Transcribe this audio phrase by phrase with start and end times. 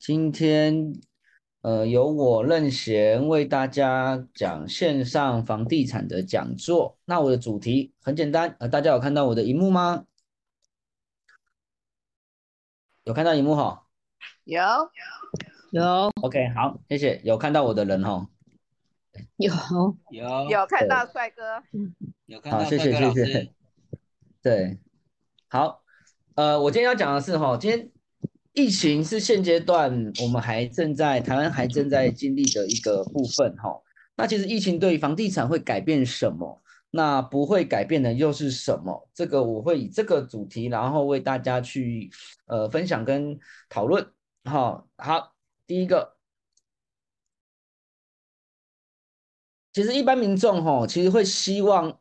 [0.00, 0.94] 今天，
[1.60, 6.98] 呃，由我任贤为大家讲线上房地产的讲座。
[7.04, 10.06] 那我的主题很简单，呃，大家有看到我的荧幕吗？
[13.04, 13.86] 有看到荧幕哈？
[14.42, 14.60] 有
[15.70, 17.20] 有 OK，好，谢谢。
[17.22, 18.28] 有看到我的人哈？
[19.36, 19.52] 有
[20.10, 21.62] 有有看到帅哥，好，
[22.26, 23.54] 有看到谢谢帅哥谢谢谢谢。
[24.42, 24.78] 对，
[25.46, 25.84] 好，
[26.34, 27.92] 呃，我今天要讲的是哈，今天
[28.52, 33.80] 疫情是现阶段我们还正在台湾还正在经历的一个部分哈。
[34.16, 36.60] 那其实疫情对于房地产会改变什么？
[36.90, 39.08] 那不会改变的又是什么？
[39.12, 42.10] 这个我会以这个主题，然后为大家去
[42.46, 44.10] 呃分享跟讨论。
[44.44, 45.34] 好，好，
[45.66, 46.16] 第一个。
[49.74, 52.00] 其实一般民众吼，其实会希望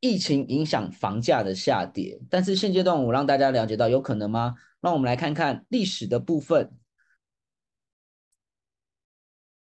[0.00, 4.54] 疫情影响房价的下跌，但是现阶段我让大家了解到有可能吗？
[4.80, 6.70] 让我们来看看历史的部分。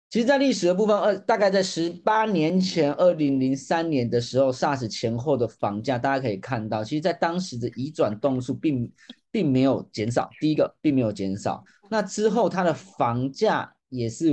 [0.10, 8.92] 其实，在历史的部分，二大概在十八年前，二零零三年的时候，SARS 前后的房价，大家可以看到，其实，在当时的移转动数并
[9.32, 10.30] 并没有减少。
[10.42, 11.64] 第一个，并没有减少。
[11.90, 14.32] 那之后，它的房价也是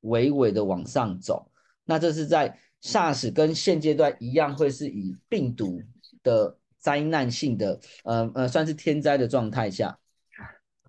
[0.00, 1.50] 微微的往上走。
[1.84, 5.82] 那这是在 SARS 跟现阶段一样，会是以病毒
[6.22, 9.98] 的灾难性的，呃呃，算是天灾的状态下，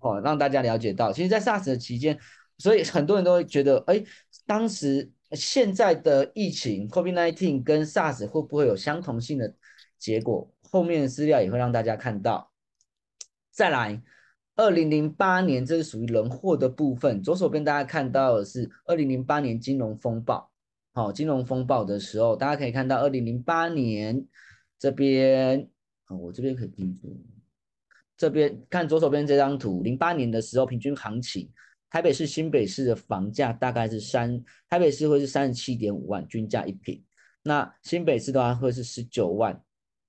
[0.00, 2.18] 哦，让大家了解到，其实，在 SARS 的期间，
[2.58, 4.02] 所以很多人都会觉得，哎，
[4.46, 9.54] 当时现在的疫情 COVID-19 跟 SARS 会不会有相同性的
[9.98, 10.52] 结果？
[10.70, 12.52] 后面的资料也会让大家看到。
[13.50, 14.00] 再来，
[14.54, 20.49] 二零零八年，这是属于人祸的部分，左手边大家看到的是二零零八年金融风暴。
[20.92, 24.26] 好，金融风暴的时候，大家可以看到，二零零八年
[24.76, 25.70] 这边，
[26.06, 27.16] 啊，我这边可以记住，
[28.16, 31.48] 这边看左手边这张图，零八年的时候平均行情，
[31.90, 37.00] 台北市、新北市的房价大概是三，台北市会是三十七点五万均价一平，
[37.44, 39.62] 那新北市的话会是十九万，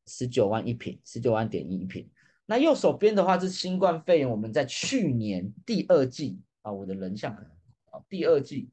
[0.07, 2.09] 十九万一平，十九万点一一平。
[2.47, 8.72] 那右手边的话是新冠肺炎，我们在去年第二季啊，我的人像，啊，第二季。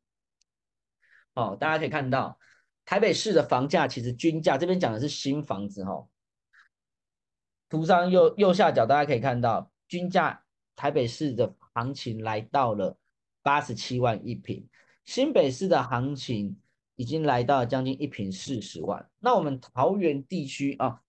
[1.38, 2.37] 哦，大家可以看到，
[2.84, 6.04] 台北市的房价其实均价这边讲的是新房子哈。
[7.69, 10.43] 图上右右下角大家可以看到，均价
[10.75, 12.98] 台北市的行情来到了
[13.41, 14.66] 八十七万一平，
[15.04, 16.59] 新北市的行情
[16.97, 19.09] 已经来到了将近一平四十万。
[19.21, 21.03] 那我们桃园地区啊，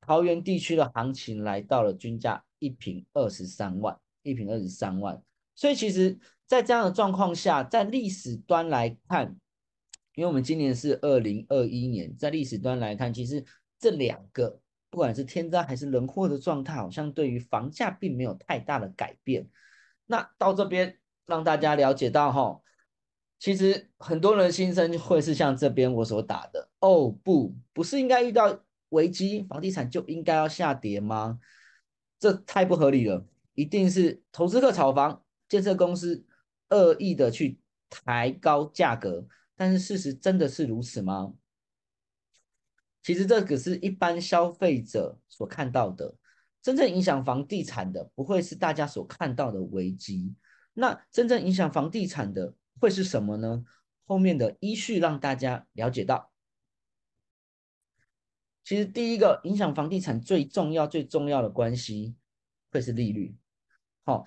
[0.00, 5.22] 桃园地区的行情来到了均价一平二十三万，一平二十三万。
[5.54, 9.36] 所以其实，在这样的状况下，在历史端来看。
[10.18, 13.44] 因为我们今年是二零二一年，在历史端来看，其实
[13.78, 19.48] 这两个不管是天灾还是人祸的状态，好像对于房价并没有太大的改变。
[20.06, 22.60] 那到这边让大家了解到哈，
[23.38, 31.38] 其实很多人心声会是像这边我所打的哦，不，不是应该遇到危机，房地产就应该要下跌吗？
[32.18, 33.24] 这太不合理了，
[33.54, 36.26] 一定是投资客炒房，建设公司
[36.70, 39.24] 恶意的去抬高价格。
[39.58, 41.34] 但是事实真的是如此吗？
[43.02, 46.14] 其实这个是一般消费者所看到的，
[46.62, 50.32] 真正影响房地产的不会是大家所看到的危机。
[50.74, 53.64] 那真正影响房地产的会是什么呢？
[54.06, 56.30] 后面的依序让大家了解到，
[58.62, 62.14] 其实第一个影响房地产最重要、最重要的关系
[62.70, 63.36] 会是利率。
[64.04, 64.24] 好。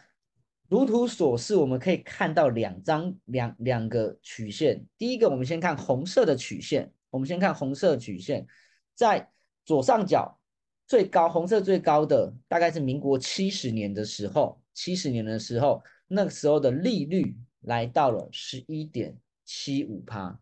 [0.71, 4.81] 如图所示，我们可以看到两张两两个曲线。
[4.97, 6.89] 第一个，我们先看红色的曲线。
[7.09, 8.47] 我们先看红色曲线，
[8.95, 9.29] 在
[9.65, 10.39] 左上角
[10.87, 20.39] 最高，红色最高的大概是民国七十年的时候，七十年的时候，那个时候的利率来到了十一点七五趴，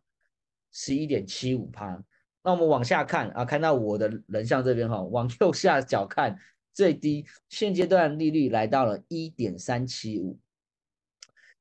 [0.72, 2.04] 十一点七五趴。
[2.44, 6.38] 那我们往下看啊，看到我的人像这边哈，往右下角看。
[6.74, 10.40] 最低现阶段利率来到了一点三七五，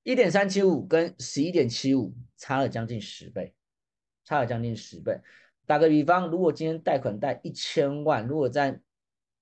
[0.03, 3.55] 一点三七五跟十一点七五差了将近十倍，
[4.25, 5.21] 差了将近十倍。
[5.67, 8.81] 打个比方，如果今天贷款贷一千万，如果在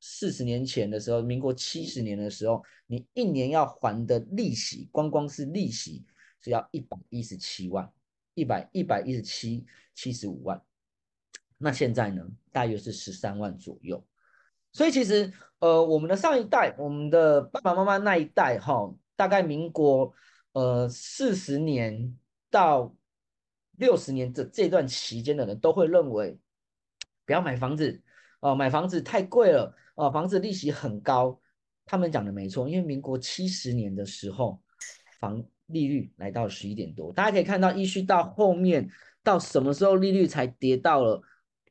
[0.00, 6.04] 四十年前的时候，民国七十年的时候，你一年要还的利息，光光是利息
[6.40, 7.92] 是要一百一十七万，
[8.34, 9.64] 一百一百一十七
[9.94, 10.60] 七十五万。
[11.58, 14.04] 那现在呢，大约是十三万左右。
[14.76, 20.12] 所以其实，呃，我们的上一代，我们的爸爸妈妈那一代，哈，大概民国，
[20.52, 22.14] 呃，四十年
[22.50, 22.94] 到
[23.78, 26.38] 六十年这这段期间的人，都会认为
[27.24, 28.02] 不要买房子，
[28.40, 31.40] 哦，买房子太贵了，哦，房子利息很高。
[31.86, 34.60] 他们讲的没错，因为民国七十年的时候，
[35.18, 38.90] 房利率来到十一点多，大家可以看到，一续到后面
[39.22, 41.22] 到什么时候利率才跌到了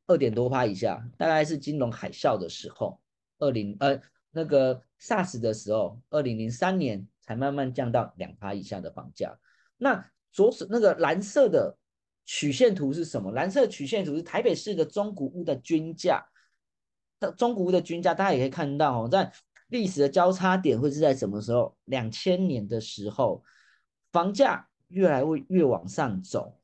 [0.08, 3.00] 二点多趴以下，大概是金融海啸的时候，
[3.40, 4.00] 二零呃
[4.32, 9.38] 那个 SARS 的时候，二零零三年才慢慢降到两趴以下的房价。
[9.78, 11.78] 那左手那个蓝色的
[12.26, 13.32] 曲线图是什么？
[13.32, 16.26] 蓝色曲线图是台北市的中古屋的均价。
[17.20, 19.32] 那中古屋的均价，大家也可以看到哦，在
[19.70, 21.76] 历史的交叉点会是在什么时候？
[21.86, 23.44] 两千年的时候，
[24.12, 26.60] 房价越来越越往上走，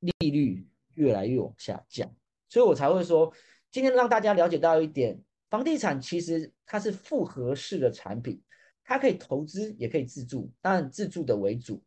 [0.00, 2.08] 利率越来越往下降，
[2.52, 3.32] 所以我才会说，
[3.70, 5.18] 今天让大家了解到一点，
[5.48, 8.42] 房地产其实它是复合式的产品，
[8.84, 11.82] 它可以投资也可以自住，当然自住的为主。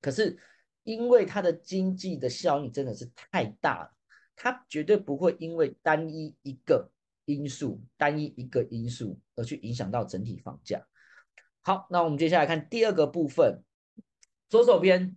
[0.00, 0.38] 可是
[0.82, 3.94] 因为它的经济的效应真的是太大了，
[4.34, 6.90] 它绝对不会因为单一一个
[7.26, 10.82] 因素、单一一个因素而去影响到整体房价。
[11.60, 13.62] 好，那我们接下来看第二个部分，
[14.48, 15.14] 左手边，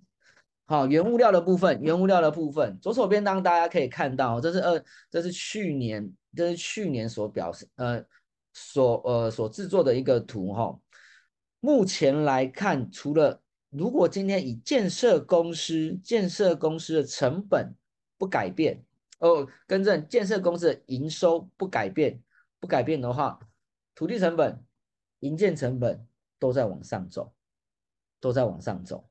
[0.68, 8.04] 好，原物料的部分，原物料的部分，左手边当大家可以看到，这是二，这是去年，这是去年所表示，呃，
[8.52, 10.80] 所呃所制作的一个图哈。
[11.60, 13.40] 目前来看，除了
[13.70, 17.76] 如果今天以建设公司建设公司的成本
[18.18, 18.84] 不改变
[19.20, 22.20] 哦，更正建设公司的营收不改变
[22.60, 23.40] 不改变的话，
[23.94, 24.64] 土地成本、
[25.20, 26.08] 营建成本
[26.40, 27.32] 都在往上走，
[28.20, 29.08] 都在往上走。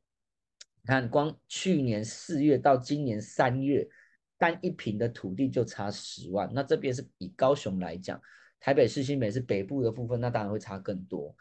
[0.85, 3.89] 你看，光去年四月到今年三月，
[4.37, 6.51] 单一平的土地就差十万。
[6.53, 8.21] 那这边是以高雄来讲，
[8.61, 11.35] 台北市、新北是北部的部分，那当然会差更多。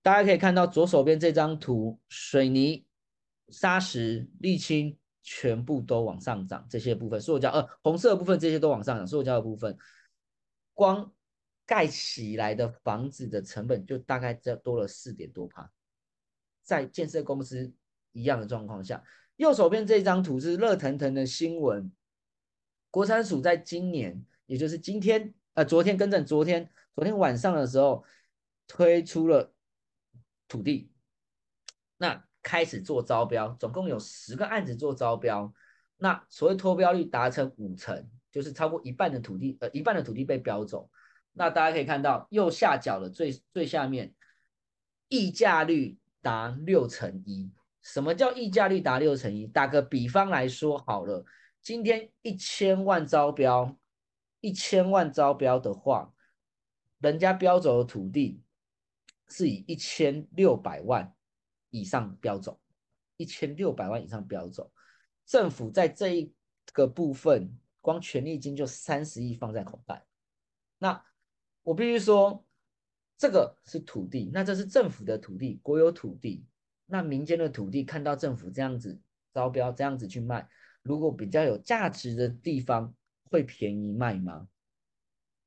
[0.00, 2.86] 大家可以看到左手边这张图，水泥、
[3.50, 9.76] 砂石、沥青全部都往上涨，这些部分塑胶呃红色的部分这些都往上涨，塑胶的部分，
[10.72, 11.12] 光
[11.66, 15.70] 盖起来的房子的成本就大概这多了四点多趴，
[16.62, 17.70] 在建设公司
[18.18, 19.02] 一样的状况下，
[19.36, 21.92] 右手边这张图是热腾腾的新闻，
[22.90, 28.04] 国产署在今年，也就是今天呃昨天更正昨天昨天晚上的时候
[28.66, 29.52] 推出了。
[30.50, 30.90] 土地，
[31.98, 35.52] 那开始做招标，总共有十个案子做招标。
[35.98, 40.88] 那所谓脱标率达成五成，就是超过一半的土地，呃，一半的土地被标走。
[41.34, 44.14] 那大家可以看到右下角的最最下面，
[45.08, 47.52] 溢价率达六成一。
[47.82, 49.46] 什么叫溢价率达六成一？
[49.46, 51.24] 打个比方来说好了，
[51.62, 53.78] 今天一千万招标，
[54.40, 56.12] 一千万招标的话，
[56.98, 58.42] 人家标走的土地。
[59.30, 61.14] 是以一千六百万
[61.68, 62.58] 以上标走，
[63.18, 64.72] 一千六百万以上标走，
[65.26, 66.32] 政府在这一
[66.72, 70.06] 个部分，光权利金就三十亿放在口袋。
[70.78, 71.04] 那
[71.62, 72.42] 我必须说，
[73.18, 76.46] 这个是土地，那这是政府的土地，国有土地。
[76.88, 78.98] 那民间的土地看到政府这样子
[79.32, 80.48] 招标，这样子去卖，
[80.82, 82.92] 如果比较有价值的地方，
[83.30, 84.48] 会便宜卖吗？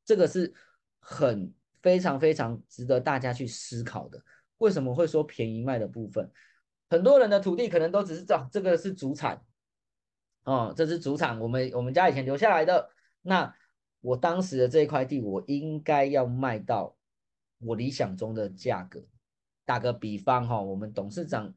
[0.05, 0.53] 这个是
[0.99, 1.53] 很。
[1.81, 4.23] 非常非常值得大家去思考的，
[4.59, 6.29] 为什么会说便宜卖的部分？
[6.91, 9.44] 很多人的土地可能都只是这这个是主产，
[10.44, 12.87] 哦，这是主产，我们我们家以前留下来的。
[13.23, 13.51] 那
[14.01, 16.95] 我当时的这一块地，我应该要卖到
[17.57, 19.03] 我理想中的价格。
[19.71, 21.53] 打个比方哈，我们董事长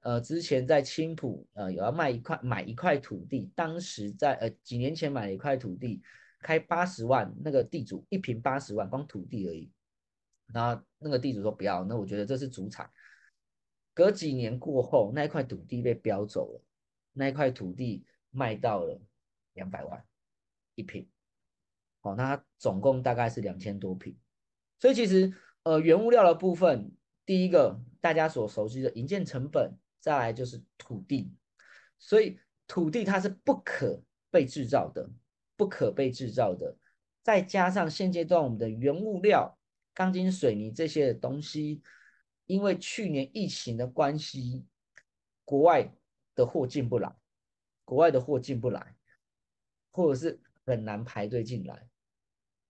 [0.00, 6.00] 呃之前在青浦呃有要卖一块买一块土地，当时在呃几年前买了一块土地。
[6.40, 9.68] 开八十万，那个地主一平八十万，光土地而已。
[10.54, 12.88] 然后那个地主说不要，那我觉得这是主产。
[13.92, 16.62] 隔几年过后，那一块土地被标走了，
[17.12, 19.00] 那一块土地卖到了
[19.54, 20.02] 两百万
[20.76, 21.08] 一平。
[22.02, 24.16] 好，那总共大概是两千多平。
[24.78, 25.34] 所以其实
[25.64, 26.92] 呃原物料的部分，
[27.28, 31.30] 第一个大家所熟悉的营建成本，再来就是土地。
[31.98, 35.06] 所以土地它是不可被制造的。
[35.58, 36.76] 不可被制造的，
[37.20, 39.58] 再加上现阶段我们的原物料，
[39.92, 41.82] 钢筋、水泥这些东西，
[42.46, 44.64] 因为去年疫情的关系，
[45.44, 45.92] 国外
[46.36, 47.12] 的货进不来，
[47.84, 48.94] 国外的货进不来，
[49.90, 51.88] 或者是很难排队进来。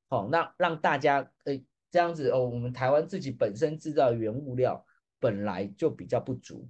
[0.09, 4.85] 好，那让大家呃这样子哦，我们台湾自己本身制造原物料
[5.19, 6.69] 本来就比较不足，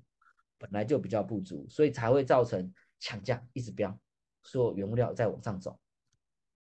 [0.58, 3.98] 本来就比较不足，所以才会造成抢价一直飙，
[4.42, 5.78] 说原物料在往上走。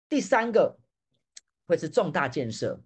[0.08, 0.78] 第三个
[1.66, 2.82] 会是重大建设，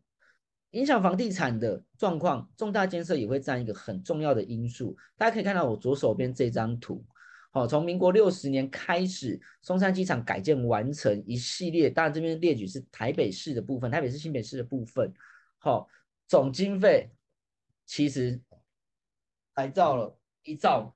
[0.72, 4.98] 影响房地产的状况，重大建设也会占一个很重要的因素。
[5.18, 7.06] 大家可以看到我左手边这张图，
[7.52, 15.14] 好，从民国六十年开始，松山机场改建完成一系列，当然这边列举是台北市的部分，台北市新北市的部分，
[15.64, 15.88] 好，
[16.28, 17.10] 总经费
[17.86, 18.42] 其实
[19.54, 20.94] 改造了一兆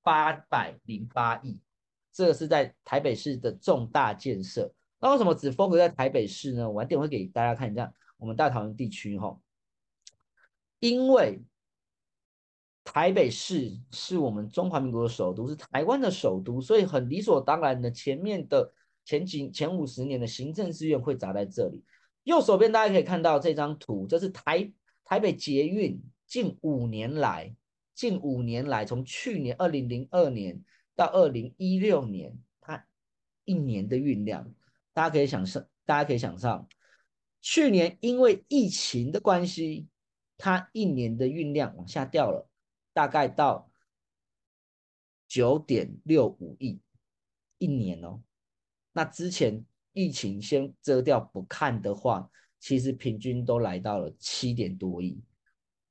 [0.00, 1.60] 八百零八亿，
[2.10, 4.72] 这个是在台北市的重大建设。
[4.98, 6.70] 那为什么只 focus 在台北市呢？
[6.70, 9.38] 晚点会给大家看一下我们大桃园地区哈，
[10.78, 11.44] 因为
[12.84, 18.72] 台北市是我们中华民国的首都，是台湾的首都，所以很理所当然的，前面的
[19.04, 21.84] 前几前五十年的行政资源会砸在这里。
[22.24, 24.72] 右手边大家可以看到这张图，这是台
[25.04, 27.54] 台北捷运近五年来，
[27.94, 30.62] 近五年来从去年二零零二年
[30.94, 32.86] 到二零一六年，它
[33.44, 34.54] 一年的运量。
[34.92, 36.68] 大家可以想象，大家可以想象，
[37.40, 39.88] 去年因为疫情的关系，
[40.36, 42.48] 它一年的运量往下掉了，
[42.92, 43.70] 大概到
[45.26, 46.80] 九点六五亿
[47.56, 48.22] 一年哦。
[48.92, 55.22] 那之前疫情先遮掉不看的话，其实平均都来到了七点多亿，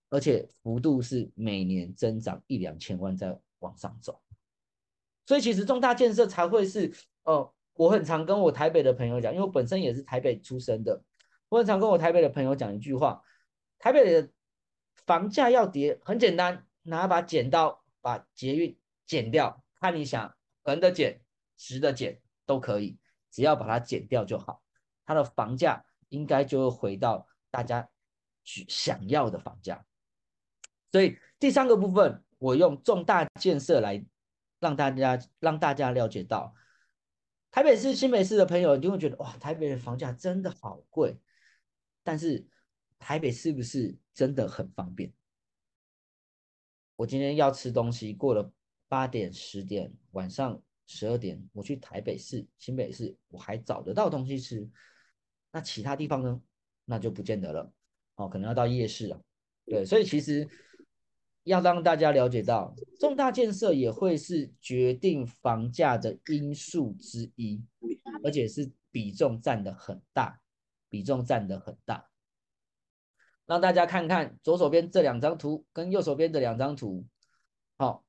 [0.09, 4.21] 而且幅度是每年增长一两千万在往上走。
[5.25, 6.93] 所以其实重大建设才会是
[7.23, 7.53] 呃。
[7.73, 11.01] 我很常跟我台北的朋友讲，因为我本身也是台北出生的。
[11.47, 13.23] 我很常跟我台北的朋友讲一句话：
[13.79, 14.29] 台北的
[15.05, 18.77] 房价要跌，很简单，拿把剪刀把捷运
[19.07, 21.21] 剪掉，看你想横的剪、
[21.55, 22.99] 直的剪都可以，
[23.31, 24.61] 只要把它剪掉就好，
[25.05, 27.89] 它的房价应该就会回到大家
[28.43, 29.83] 想要的房价。
[30.91, 34.05] 所以第三个部分，我用重大建设来
[34.59, 36.53] 让大家让大家了解到。
[37.49, 41.19] 台北市、新北市的朋友一定会觉得，哇，台北的房价真的好贵。
[42.03, 42.47] 但是
[42.97, 45.13] 台北是不是真的很方便？
[46.95, 48.51] 我今天要吃东西，过了
[48.87, 50.61] 八点、十点，晚上
[50.91, 54.69] 十二点，我去台北市、新北市，我还找得到东西吃。
[55.51, 56.41] 那其他地方呢？
[56.85, 57.71] 那就不见得了。
[58.15, 59.21] 哦，可能要到夜市了。
[59.65, 60.47] 对，所以其实。
[61.43, 67.65] 要让大家了解到，重大建设也会是决定房价的因素之一，
[68.23, 70.39] 而且是比重占的很大，
[70.87, 72.11] 比重占的很大。
[73.47, 77.07] 让大家看看左手边这两张图跟右手边的两张图。
[77.75, 78.05] 好，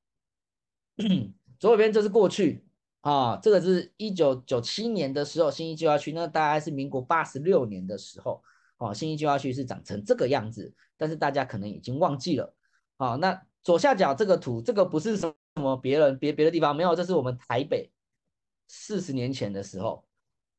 [1.57, 2.63] 左手边这是过去
[3.03, 8.41] 啊，这个是一九九七年的时候新一计划区，那大概是民国八十六年的时候，
[8.77, 12.55] 哦，新一计划区是长成这个样子，但是大家可能已经忘记了。
[12.95, 17.91] 好，那左下角这个图，这个不是什么别人别别的地方没有，这是我们台北
[18.69, 20.05] 四十年前的时候。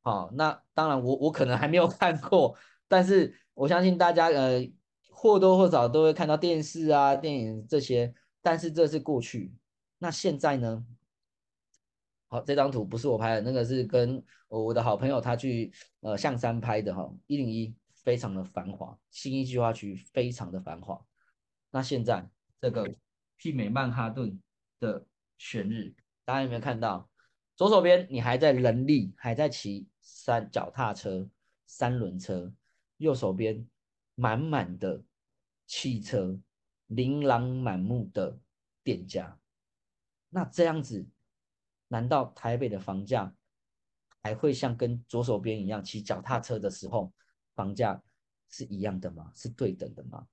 [0.03, 2.55] 好，那当然我我可能还没有看过，
[2.87, 4.71] 但是我相信大家呃
[5.09, 9.51] 或多或少都会看到电视啊、电影这些，但是这是过去。
[9.97, 10.85] 那现在呢？
[12.35, 17.09] 好，这张图不是我拍的，那个是跟我的好朋友他去呃象山拍的哈。
[17.27, 17.73] 一零一
[18.03, 21.01] 非常的繁华，新一计划区非常的繁华。
[21.71, 22.93] 那现在这个
[23.39, 24.37] 媲美曼哈顿
[24.81, 25.05] 的
[25.37, 27.09] 选日，大家有没有看到？
[27.55, 31.29] 左手边你还在人力，还在骑三脚踏车、
[31.65, 32.51] 三轮车；
[32.97, 33.65] 右手边
[34.15, 35.01] 满满的
[35.65, 36.37] 汽车，
[36.87, 38.37] 琳琅满目的
[38.83, 39.39] 店家。
[40.27, 41.07] 那这样子，
[41.87, 43.33] 难道台北的房价
[44.23, 47.13] 还会像跟左手边一样骑脚踏车的时候
[47.53, 48.01] 房价
[48.49, 49.31] 是一样的吗？
[49.35, 50.27] 是对等的吗？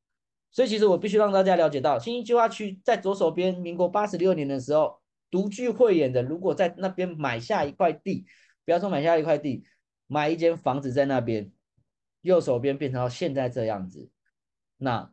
[0.50, 8.26] 所以其实我必须让大家了解到，新兴计划区在左手边，民国八十六年的时候独具慧眼的，如果在那边买下一块地，
[8.64, 9.64] 不要说买下一块地，
[10.06, 11.50] 买一间房子在那边，
[12.20, 14.10] 右手边变成到现在这样子，
[14.76, 15.10] 那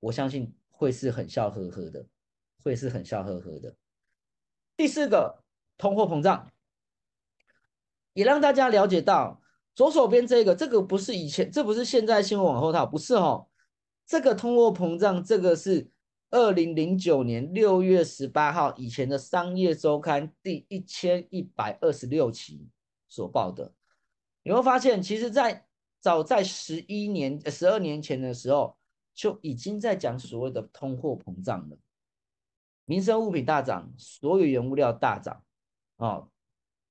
[0.00, 2.06] 我相信会是很笑呵呵的，
[2.64, 3.76] 会是很笑呵呵的。
[4.76, 5.44] 第四个，
[5.80, 6.46] 通货膨胀，
[8.12, 9.40] 也让大家了解到，
[9.74, 13.48] 左手边这个，这个不是以前，这不是现在新闻往后套，不是哦。
[14.04, 15.90] 这个通货膨胀，这个是
[16.30, 22.68] 二零零九年六月十八号以前的《商业周刊》第一千一百二十六期
[23.08, 23.72] 所报的。
[24.42, 25.64] 你会发现，其实，在
[25.98, 28.76] 早在十一年、十二年前的时候，
[29.14, 31.78] 就已经在讲所谓的通货膨胀了。
[32.84, 35.42] 民生物品大涨，所有原物料大涨，
[36.00, 36.28] 啊，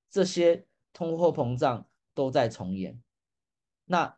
[0.10, 3.02] 这些通货膨胀都在重演。
[3.86, 4.18] 那。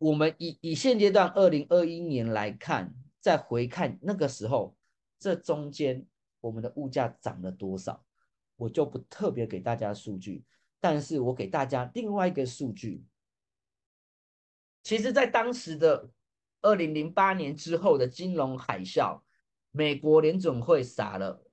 [0.00, 4.74] 我们以以现阶段二零二一年来看，再回看那个时候，
[5.18, 6.06] 这中间
[6.40, 8.02] 我们的物价涨了多少，
[8.56, 10.42] 我就不特别给大家数据，
[10.80, 13.04] 但是我给大家另外一个数据。
[14.82, 16.08] 其实，在当时的
[16.62, 19.20] 二零零八年之后的金融海啸，
[19.70, 21.44] 美国联准会撒了，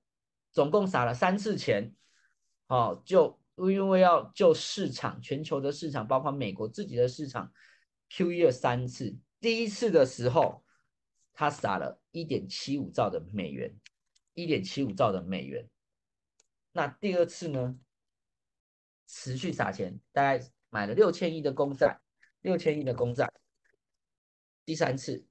[0.54, 1.94] 总共撒了三次钱，
[2.68, 7.52] 好，就因为要救市场，全球的市场，包括美国自己的市场。
[8.10, 10.64] Q 了三次，第一次的时候，
[11.34, 13.78] 他撒了一点七五兆的美元，
[14.34, 15.68] 一点七五兆的美元。
[16.72, 17.78] 那第二次呢，
[19.08, 22.00] 持续撒钱，大概买了六千亿的公债，
[22.40, 23.30] 六千亿的公债。
[24.64, 25.26] 第三次，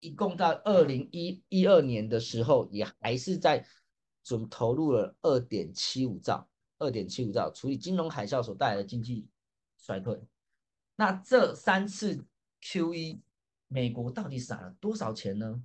[0.00, 3.64] 一共到二零一一二年的时候，也还是在
[4.22, 6.48] 准投入了二点七五兆，
[6.78, 9.28] 二点七五兆除以金融海啸所带来的经济
[9.76, 10.22] 衰退。
[10.96, 12.24] 那这三次
[12.60, 13.20] QE，
[13.68, 15.62] 美国到底撒了多少钱呢？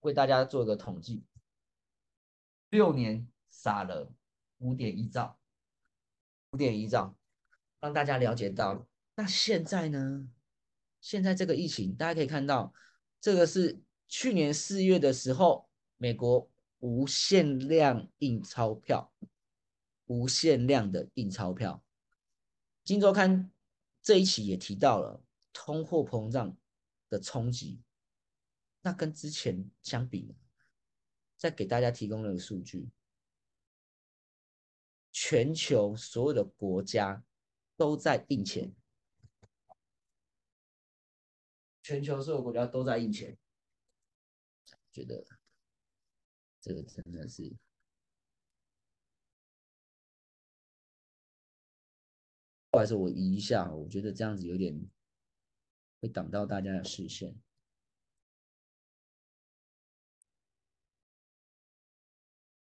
[0.00, 1.24] 为大家做个统计，
[2.70, 4.12] 六年撒了
[4.58, 5.38] 五点一兆，
[6.52, 7.16] 五点一兆，
[7.80, 10.28] 让大家了解到，那现在呢？
[11.00, 12.72] 现在这个疫情，大家可以看到，
[13.20, 19.12] 这个是去年四月的时候，美国无限量印钞票，
[20.06, 21.84] 无限量的印钞票。
[22.84, 23.50] 金周刊
[24.00, 26.56] 这一期也提到了通货膨胀
[27.08, 27.82] 的冲击。
[28.80, 30.36] 那跟之前相比，
[31.36, 32.90] 再给大家提供了个数据：
[35.10, 37.24] 全球所有的国家
[37.76, 38.72] 都在印钱，
[41.82, 43.36] 全球所有国家都在印钱。
[44.90, 45.24] 觉得
[46.68, 47.56] 这个真的是，
[52.70, 54.78] 不好意思，我移一下，我觉得这样子有点
[55.98, 57.34] 会挡到大家的视线。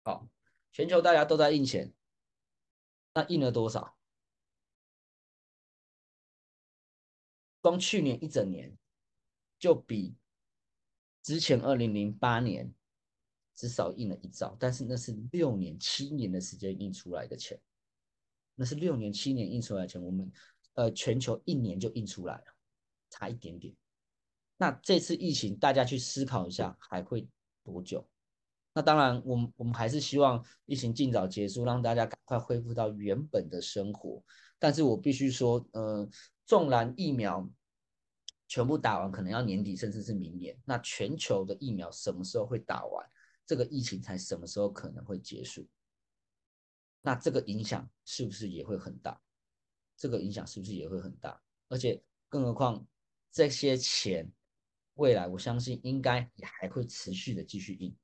[0.05, 0.31] 好，
[0.71, 1.93] 全球大家都在印钱，
[3.15, 3.99] 那印了多少？
[7.61, 8.79] 光去年一整年
[9.59, 10.17] 就比
[11.21, 12.73] 之前二零零八年
[13.59, 17.61] 至少印了一兆，但是那是六年、七年的时间印出来的钱，
[18.55, 20.31] 那是六年、七年印出来的钱，我们
[20.75, 22.45] 呃全球一年就印出来了，
[23.11, 23.75] 差一点点。
[24.57, 27.29] 那这次疫情，大家去思考一下，还会
[27.65, 28.09] 多久？
[28.75, 34.23] 那当然，我们我们还是希望疫情尽早结束，让大家赶快恢复到原本的生活。
[34.57, 36.09] 但是我必须说，呃，
[36.47, 37.51] 纵然疫苗
[38.47, 40.57] 全部打完，可能要年底，甚至是明年。
[40.65, 43.05] 那全球的疫苗什么时候会打完？
[43.49, 45.67] 这个疫情才什么时候可能会结束？
[47.01, 49.19] 那这个影响是不是也会很大？
[49.97, 51.41] 这个影响是不是也会很大？
[51.69, 52.87] 而且，更何况
[53.33, 54.31] 这些钱
[54.97, 57.97] 未来，我相信应该也还会持续的继续印。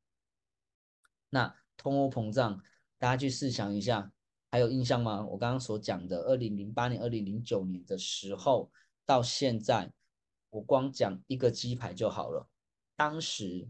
[1.29, 2.63] 那通货膨胀，
[2.97, 4.11] 大家去试想一下，
[4.51, 5.27] 还有印象吗？
[5.27, 8.73] 我刚刚所讲的，二零零八年、二零零九年的时候，
[9.05, 9.93] 到现在，
[10.49, 12.49] 我光讲一个鸡排就好了。
[12.97, 13.69] 当时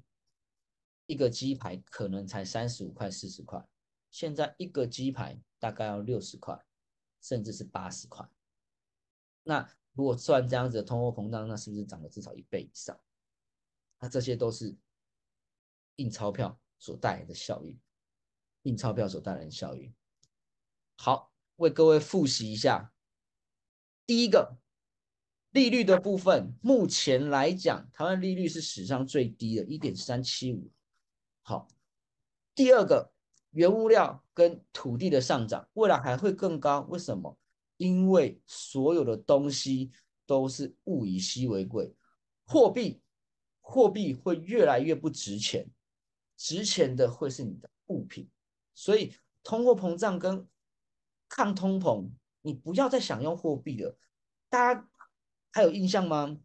[1.07, 3.65] 一个鸡排可能才三十五块、四十块，
[4.11, 6.59] 现在一个鸡排大概要六十块，
[7.21, 8.29] 甚至是八十块。
[9.43, 12.99] 那如果算这样子的通货膨胀，那是不是涨了至少一倍以上？
[14.01, 14.77] 那这些都是
[15.97, 16.59] 印钞票。
[16.77, 17.81] 所带来的效益，
[18.65, 19.95] 印钞票所带来的效益。
[20.99, 22.93] 好，为各位复习一下。
[24.05, 24.59] 第一个，
[25.53, 30.71] 利率的部分，目前来讲，台湾利率是史上最低的，一点三七五。
[31.47, 31.69] 好，
[32.55, 33.13] 第二个，
[33.51, 36.81] 原物料跟土地的上涨，未来还会更高。
[36.89, 37.39] 为什么？
[37.77, 39.93] 因为所有的东西
[40.25, 41.95] 都是物以稀为贵，
[42.47, 43.03] 货币，
[43.61, 45.69] 货币会越来越不值钱。
[46.35, 48.27] 值钱的会是你的物品，
[48.75, 50.49] 所以通货膨胀跟
[51.29, 52.09] 抗通膨，
[52.41, 53.99] 你不要再想用货币了。
[54.49, 54.89] 大家
[55.53, 56.39] 还有印象吗？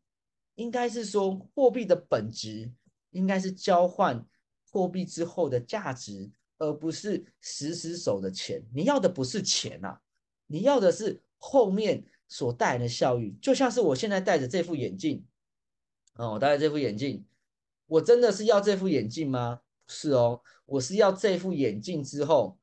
[0.56, 2.74] 应该是说货币的本质
[3.12, 4.28] 应该是交换
[4.72, 8.64] 货币之后的价值，而不是实时手的钱。
[8.74, 10.00] 你要的不是钱呐，
[10.48, 13.36] 你要的是后面所带来的效益。
[13.42, 15.26] 就像是我现在戴着这副眼镜，
[16.16, 17.26] 哦，我戴着这副眼镜，
[17.88, 19.62] 我真的是要这副眼镜吗？
[19.88, 22.60] 是哦，我是要这副眼镜之后，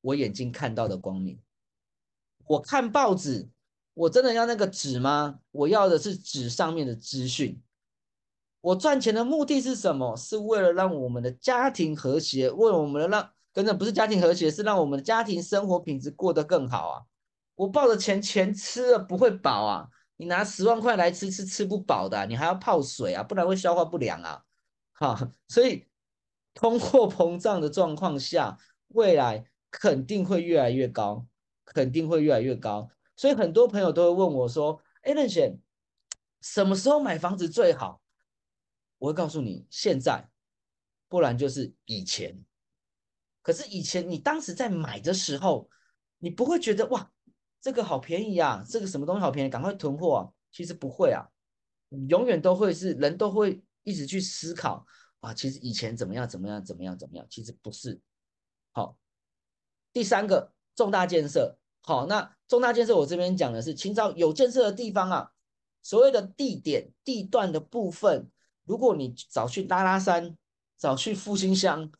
[0.00, 1.38] 我眼睛看到的光明。
[2.46, 3.48] 我看报纸，
[3.94, 5.40] 我真的要那个纸吗？
[5.50, 7.60] 我要的是纸上面的资讯。
[8.62, 10.16] 我赚钱的目的是什么？
[10.16, 17.02] 是为了让我们的家庭和谐，为了我们的让，真的不是家庭和谐，是让我们的家庭生活品质过得更好啊！
[17.56, 19.88] 我抱着钱，钱吃了不会饱啊！
[20.16, 24.42] 你拿十万块来吃，是吃不饱的，你还要泡水啊，不然会消化不良啊！
[24.94, 25.84] 哈，所以。
[26.54, 31.24] 通货膨胀的状况下，未来肯定会越来越高，
[31.64, 32.90] 肯定会越来越高。
[33.16, 35.58] 所以很多朋友都会问我说：“哎，任贤，
[36.42, 38.01] 什么时候买房子最好？”
[39.02, 40.30] 我会告诉你，现在，
[41.08, 42.40] 不然就是以前。
[43.42, 45.68] 可是以前你当时在买的时候，
[46.18, 47.10] 你不会觉得哇，
[47.60, 50.30] 这个好便宜啊，这个什么东西好便宜，赶快囤货啊。
[50.52, 51.26] 其实不会啊，
[52.08, 54.86] 永远都会是人都会一直去思考。
[55.18, 58.00] 啊，其实以前怎么样怎么样怎么样怎么样，其实不是。
[58.70, 58.96] 好，
[59.92, 65.32] 第三个重大建设，好，那重大建设我这边讲的是清朝有建设的地方啊，
[65.82, 68.30] 所谓的地点地段的部分，
[68.64, 70.36] 如果你早去拉拉山，
[70.76, 71.90] 早去复兴乡，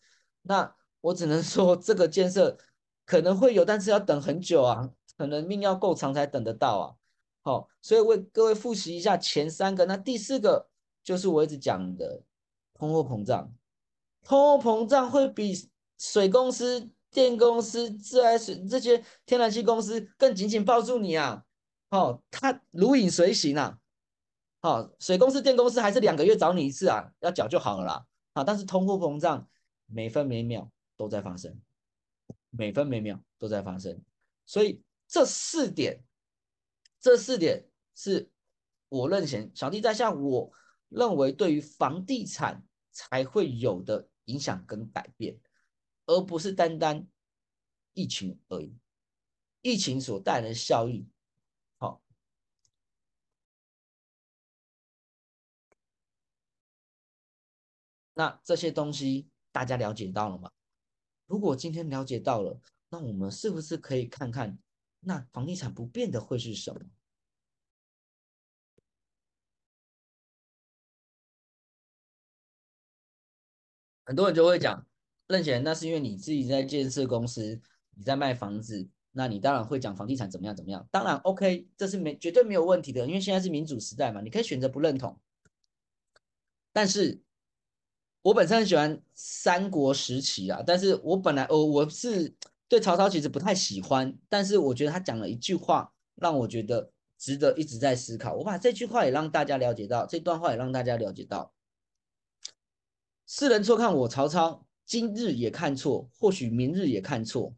[0.42, 2.57] 那我只能说这个建设
[3.05, 6.85] 可能会有，但是要等很久啊，可能命要够长才等得到啊。
[7.42, 10.68] 好，所以为各位复习一下前三个，那第四个
[11.03, 12.22] 就是我一直讲的。
[12.75, 13.53] 通货膨胀，
[14.25, 21.44] 通货膨胀会比水公司、电公司、自来水这些天然气公司更紧紧抱住你啊！
[21.90, 23.79] 哦，它如影随形啊！
[24.62, 28.07] 哦，水公司、电公司还是两个月找你一次啊，要缴就好了啦！
[28.33, 29.48] 啊，但是通货膨胀
[29.87, 31.61] 每分每秒都在发生，
[32.51, 34.01] 每分每秒都在发生，
[34.46, 36.03] 所以这四点，
[36.98, 38.31] 这四点是
[38.88, 40.51] 我认贤小弟在向我
[40.88, 42.64] 认为对于房地产。
[42.94, 45.40] 才会有的影响跟改变，
[46.05, 47.09] 而不是单单
[47.94, 48.77] 疫情而已。
[49.62, 51.09] 疫情所带来的效益，
[51.79, 52.03] 好，
[58.14, 60.51] 那这些东西大家了解到了吗？
[61.27, 64.59] 如果今天了解到了，那我们是不是可以看看，
[65.01, 66.81] 那房地产不变的会是什么？
[74.05, 74.87] 很多人就会讲，
[75.29, 77.62] 任贤，那是因为你自己在建设公司，
[77.94, 80.87] 你在卖房子，那你当然会讲房地产怎么样怎么样。
[80.90, 85.18] 当然，OK，这是没绝对没有问题的，因为现在是民主时代嘛，你可以选择不认同。
[86.72, 87.22] 但是，
[88.22, 92.32] 我本身很喜欢三国时期啊，但是我本来哦，我是
[92.68, 98.35] 对曹操其实不太喜欢，但是我觉得他讲了一句话，让我觉得值得一直在思考。
[98.35, 101.52] 我把这句话也让大家了解到，这段话也让大家了解到。
[103.26, 107.54] 世人错看我曹操，今日也看错，或许明日也看错，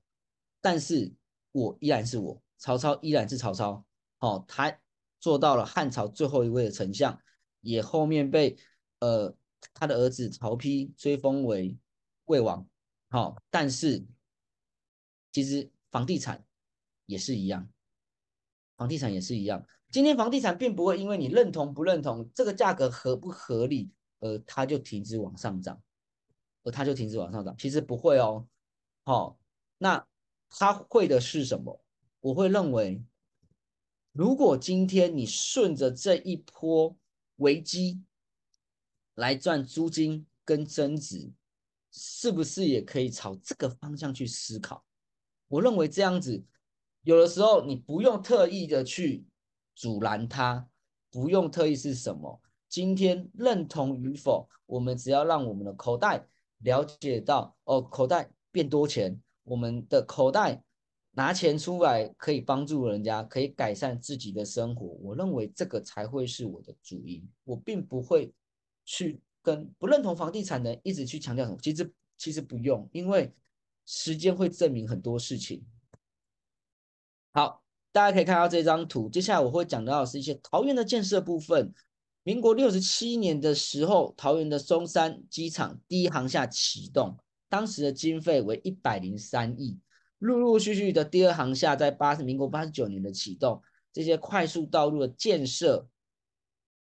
[0.63, 1.13] 但是
[1.53, 3.85] 我依然是我，曹操依然是曹操。
[4.19, 4.79] 好，他
[5.21, 7.21] 做到了汉朝最后一位的丞相，
[7.61, 8.57] 也后面被
[9.01, 9.35] 呃
[9.73, 11.77] 他的儿子曹丕追封为
[12.27, 12.67] 魏王。
[13.09, 14.05] 好，但是
[15.33, 16.45] 其实房地产
[17.07, 17.69] 也是一样，
[18.77, 19.65] 房地产也是一样。
[19.91, 23.91] 今天房地产并不会因为你认同不认同这个价格合不合理。
[24.21, 25.83] 而，它就停止往上涨，
[26.63, 27.55] 而它就停止往上涨。
[27.59, 28.49] 其实不会哦，
[29.05, 29.39] 好，
[29.77, 30.07] 那
[30.49, 31.85] 它会的是什么？
[32.21, 33.05] 我会认为，
[34.13, 36.97] 如果今天你顺着这一波
[37.37, 38.03] 危机
[39.15, 41.33] 来赚租金跟增值，
[41.91, 44.85] 是不是也可以朝这个方向去思考？
[45.49, 46.45] 我认为这样子，
[47.03, 49.27] 有的时候你不用特意的去
[49.75, 50.69] 阻拦它，
[51.11, 52.41] 不用特意是什么。
[52.69, 56.27] 今天认同与否，我们只要让我们的口袋
[56.59, 60.65] 了解到哦，口袋变多钱，我们的口袋
[61.13, 64.87] 拿钱出来可以帮助人家，可以改善自己的生活。
[65.01, 67.25] 我认为这个才会是我的主因。
[67.45, 68.35] 我并不会
[68.85, 71.59] 去跟不认同房地产的一直去强调什么。
[71.61, 73.33] 其实其实不用，因为
[73.85, 75.65] 时间会证明很多事情。
[77.33, 81.75] 好，大家可以看到这张图，接下来我会讲到的是一些桃园的建设部分。
[82.23, 87.19] 民国六十七年的时候，桃园的松山机场第一航厦启动，
[87.51, 89.79] 当时的经费为一百零三亿。
[90.19, 93.61] 陆陆续续的第二航厦在八十民国八十九年的启动，
[93.93, 95.87] 这些快速道路的建设，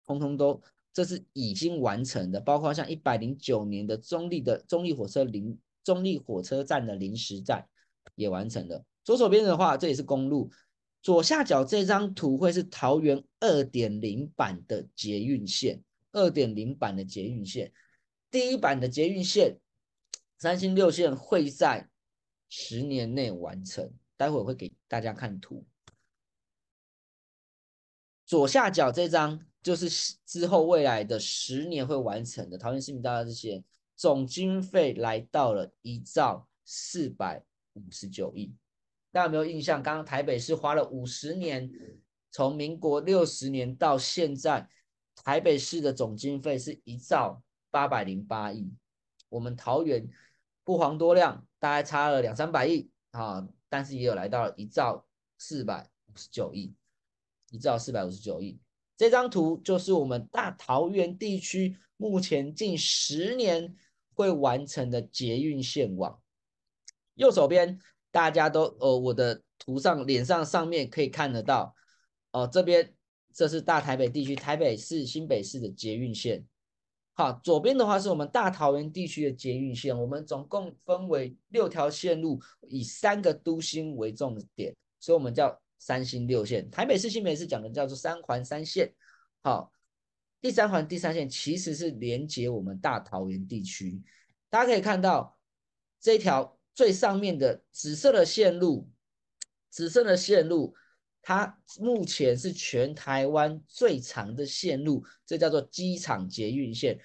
[0.06, 0.62] 通通都
[0.94, 7.68] 这是已经完成的，包括像一百零九年的中立的中立火车临中立火车站的临时站
[8.16, 8.84] 也完成了。
[9.04, 10.52] 左手边的话，这也是公路。
[11.02, 17.74] 左下角这张图会是桃园二点零版的捷运线，二点零版的捷运线，
[18.30, 19.58] 第一版的捷运线，
[20.38, 21.90] 三星六线会在
[22.50, 25.66] 十年内完成，待会会给大家看图。
[28.26, 33.64] 左下角这张就是之后未来的十年会完成的桃园市民大道这些，
[33.96, 37.44] 总经费来到了一兆四百
[37.74, 38.54] 五十九亿。
[39.12, 39.84] 大家有没有印象？
[39.84, 41.70] 刚刚台北市花了五十年，
[42.32, 44.68] 从民国六十年到现在，
[45.16, 48.74] 台北市的总经费是一兆八百零八亿。
[49.30, 50.10] 我们桃园
[50.64, 55.06] 不遑多量，大概差了两三百亿啊，但是也有来到了一兆
[55.38, 56.74] 四百五十九亿，
[57.52, 58.60] 一兆四百五十九亿。
[59.02, 63.74] 这张图就是我们大桃园地区目前近十年
[64.14, 66.22] 会完成的捷运线网，
[67.16, 67.80] 右手边。
[68.12, 71.74] 大家都呃，我的图上脸上上面可以看得到
[72.32, 72.94] 哦，这边
[73.34, 76.46] 这是大台北地区台北市新北市的捷运线。
[77.14, 86.70] 好，左边的话是我们大桃园地区的捷运线，我们总共分为六条线路，以三个都心为重点，所以我们叫三星六线。
[86.70, 88.94] 台北市、新北市讲的叫做三环三线。
[89.42, 89.74] 好，
[90.40, 94.00] 第三环、第三线其实是连接我们大桃园地区。
[94.48, 95.40] 大家可以看到
[96.00, 98.88] 这条最上面的紫色的线路，
[99.72, 100.76] 紫色的线路。
[101.24, 107.00] 它目前是全台湾最长的线路，这叫做机场捷运线。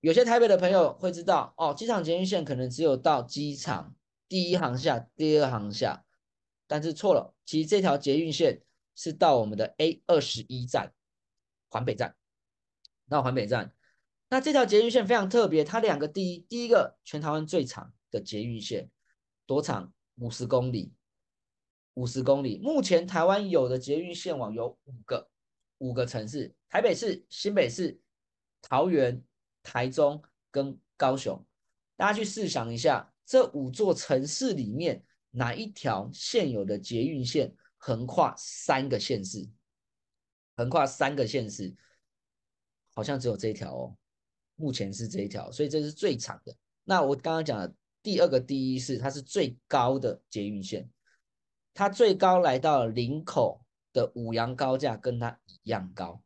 [0.00, 3.94] 有些台北的朋友会知道，哦，机场捷运线可能只有到机场
[4.28, 6.04] 第一航下、第二航下，
[6.72, 8.62] 但是错了，其实这条捷运线
[8.94, 10.94] 是到我们的 A 二十一站
[11.68, 12.16] 环北站，
[13.10, 13.74] 到环北站。
[14.30, 18.88] 那这条捷运线非常特别，它两个第一，第一个全台湾最长的捷运线，
[19.44, 19.92] 多长？
[20.14, 20.94] 五十公里。
[21.92, 25.28] 五十公里，目前台湾有的捷运线网有五个，
[25.76, 28.00] 五个城市：台北市、新北市、
[28.62, 29.22] 桃园、
[29.62, 31.44] 台中跟高雄。
[31.96, 39.48] 大家去试想一下，这五座城市里面，哪一条现有的捷运线横跨三个县市？
[40.54, 41.74] 横跨三个县市，
[42.94, 43.96] 好像只有这一条哦。
[44.54, 46.54] 目前是这一条，所以这是最长的。
[46.84, 50.88] 那我刚刚讲的第二个第一是，它是最高的捷运线。
[51.74, 53.64] 它最高来到了林口
[53.94, 56.22] 的五羊高架，跟它一样高，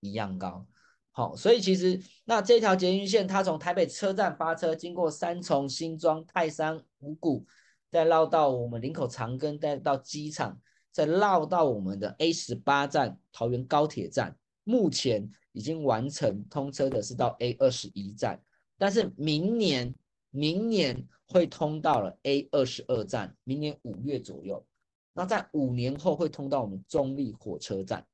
[0.00, 0.66] 一样高。
[1.10, 7.46] 好，所以其实那这条捷运线，它从台北车站发车，经过三重、新庄、泰山、五股，
[7.90, 10.60] 再绕到我们林口长庚，再到机场，
[10.92, 14.36] 再绕到我们的 A 十八站桃园高铁站。
[14.64, 18.38] 目前已经完成通车的是到 A 二十一站，
[18.76, 19.94] 但是明年
[20.30, 24.66] 明年会通到了 A 二十二站，明年五月左右。
[25.14, 28.06] 那在五年后会通到我们中立火车站，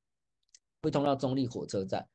[0.81, 2.09] 会通到中立火车站。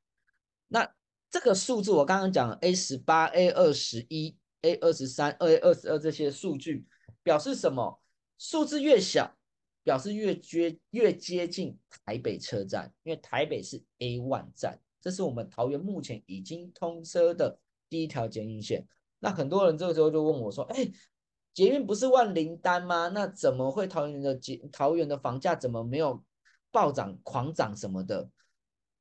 [0.69, 0.89] 那
[1.29, 6.87] 这个数字我刚刚讲 A 十八、A 二十一、A 二十三、A 二十二这些数据
[7.23, 8.01] 表示什么？
[8.37, 9.35] 数字越小，
[9.83, 18.87] 表示越接越接近台北车站，因为台北是 A 万站，这是我们桃园目前已经通车的第一条捷运线。
[19.19, 20.91] 那很多人这个时候就问我说：“哎。”
[21.51, 23.09] 捷运不是万灵丹吗？
[23.09, 26.23] 那怎么会桃园的捷桃园的房价怎么没有
[26.71, 28.29] 暴涨狂涨什么的？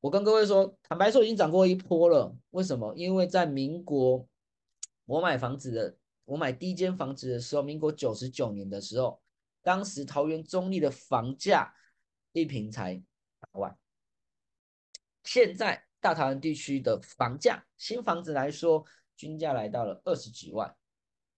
[0.00, 2.34] 我跟各位说，坦白说已经涨过一波了。
[2.50, 2.92] 为什么？
[2.96, 4.26] 因为在民国
[5.04, 5.96] 我买房子的，
[6.28, 9.18] 我买第一间房子的时候，民国九十九年的时候，
[9.62, 11.74] 当时桃园中立的房价
[12.32, 13.02] 一平才
[13.40, 13.78] 八万，
[15.24, 18.84] 现在大桃园地区的房价新房子来说，
[19.16, 20.76] 均价来到了二十几万。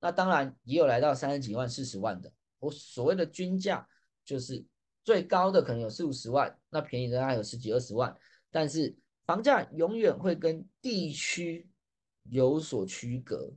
[0.01, 2.33] 那当然也有来到三十几万、四十万的。
[2.59, 3.89] 我所谓的均价
[4.25, 4.67] 就是
[5.05, 8.13] 最高的可能有四五十万，那便宜的还有十几二十万。
[8.51, 11.71] 但是房价永远会跟地区
[12.25, 13.55] 有所区隔。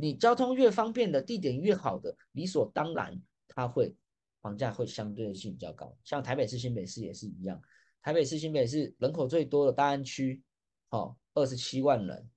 [0.00, 3.94] 你交通越方便的地点越好的，理所当然它会
[4.40, 5.96] 房价会相对性比较高。
[6.02, 7.60] 像台北市、新北市也是一样。
[8.02, 10.42] 台北市、新北市人口最多的大安区，
[10.88, 12.30] 好，二十七万人。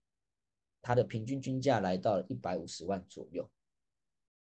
[0.85, 3.49] 它的平均均价来到了一百五十万左右。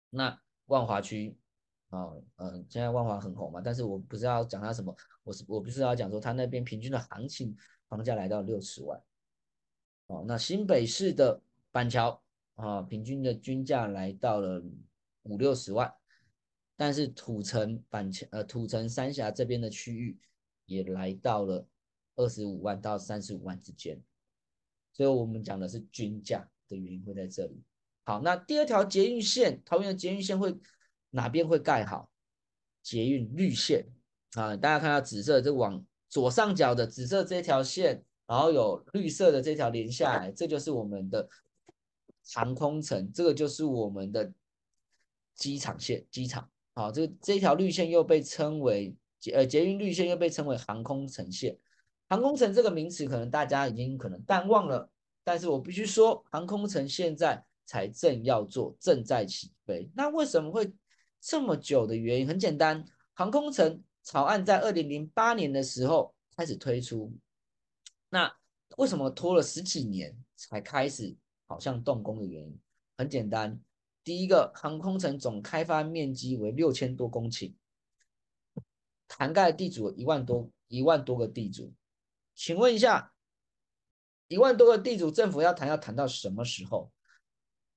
[0.09, 1.37] 那万华区
[1.91, 7.55] 啊，嗯，现在万华很红嘛，但是我不是要讲它什么，我是我不是要讲说它那边平均的行情
[7.87, 8.99] 房价来到六十万。
[10.07, 11.39] 哦，那新北市的
[11.71, 12.22] 板桥
[12.55, 14.63] 啊，平均的均价来到了
[15.23, 15.93] 五六十万，
[16.77, 20.19] 但是土城板桥呃土城三峡这边的区域
[20.67, 21.67] 也来到了
[22.17, 24.01] 二十五万到三十五万之间。
[24.93, 27.63] 所以我们讲的是均价的原因会在这里。
[28.05, 30.55] 好，那第二条捷运线，桃园的捷运线会
[31.11, 32.11] 哪边会盖好？
[32.83, 33.87] 捷运绿线
[34.35, 41.29] 啊，大家看到紫色这往左上角的紫色这条线，然后有绿色的这条连下来，这就是我们的
[42.25, 44.33] 航空城，这个就是我们的
[45.35, 46.49] 机场线，机场。
[46.75, 51.59] 好，这这条绿线又被称为捷呃捷运绿线，又被称为航空城线。
[52.09, 54.91] 航空城这个名词可能大家已经可能淡忘了，
[55.25, 59.91] 但是我必须说，航空城现在才正要做，正在起飞。
[59.95, 60.73] 那为什么会
[61.21, 62.27] 这么久的原因？
[62.27, 67.13] 很简单，航空城草案在二零零八年的时候开始推出，
[68.11, 68.35] 那
[68.77, 71.15] 为什么拖了十几年才开始
[71.53, 72.59] 好像动工的原因？
[72.97, 73.61] 很简单，
[74.03, 77.53] 第一个，航空城总开发面积为六千多公顷，
[79.07, 81.75] 涵盖地主一万多一万多个地主。
[82.35, 83.13] 请问一下，
[84.29, 86.91] 一万多个地主，政府要谈要谈到什么时候？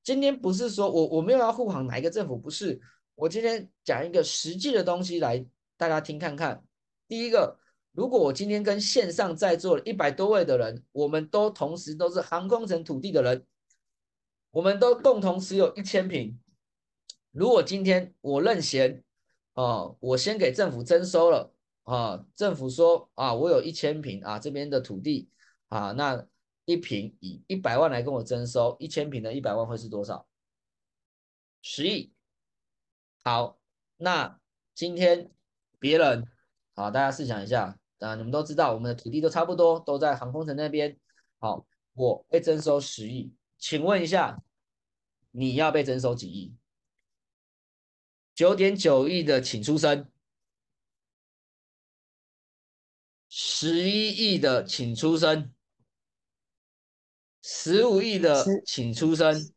[0.03, 2.79] 今天不是说我我没有要护航哪一个政府，不是。
[3.15, 6.63] 我今天讲一个实际的东西来大家听看看。
[7.07, 7.57] 第一个，
[7.91, 13.45] 如果我今天跟线上在座的一百多位的人，我们都同时都是航空城土地的人，
[14.55, 16.39] 我们都共同持有一千平。
[17.31, 19.03] 如果今天我任贤，
[19.53, 25.29] 哦，我先给政府征收了，啊，政府说啊，我有一千平啊，这边的土地
[25.67, 26.25] 啊，那
[26.63, 30.25] 一平以一百万来跟我征收，一千平的一百万会是多少？
[31.61, 32.13] 十亿。
[33.25, 33.59] 好，
[33.97, 34.39] 那
[34.73, 35.31] 今天
[35.79, 36.25] 别人，
[36.75, 37.77] 好，大家试想一下。
[37.99, 40.97] 啊，你们都知道，我们的土地都差不多，都在航空城那边。
[41.39, 44.41] 好，我被征收十亿，请问一下，
[45.35, 46.55] 你要被征收几亿？
[48.33, 50.09] 九点九亿的请出声，
[53.29, 55.53] 十一亿的请出声，
[57.41, 59.53] 十五亿的请出声，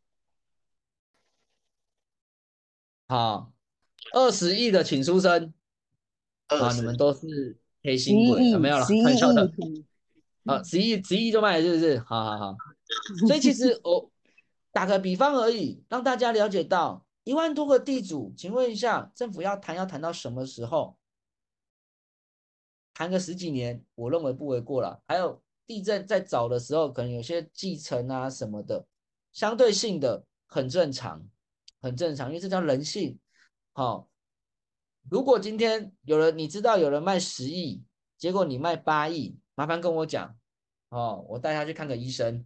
[3.07, 3.53] 好，
[4.13, 5.53] 二十亿的请出声。
[6.47, 7.57] 啊，你们都是。
[7.81, 8.85] 黑心鬼有没有了？
[8.85, 9.49] 开玩笑的。
[10.43, 11.97] 啊，十亿十亿就卖了，是不是？
[11.99, 12.57] 好好好。
[13.25, 14.11] 所以其实我
[14.71, 20.97] 打个比方而已，让大家了解到一万多个地主，请问一下，政府要谈要谈到什么时候？
[22.93, 25.01] 谈个十几年，我认为不为过了。
[25.07, 28.85] 还有地震在早的时候，可能有些继承啊什么的，
[29.31, 31.27] 相对性的很正常，
[31.81, 33.19] 很正常，因为这叫人性。
[33.73, 34.07] 好。
[35.09, 37.83] 如果今天有人你知道有人卖十亿，
[38.17, 40.37] 结果你卖八亿，麻烦跟我讲
[40.89, 42.45] 哦，我带他去看个医生。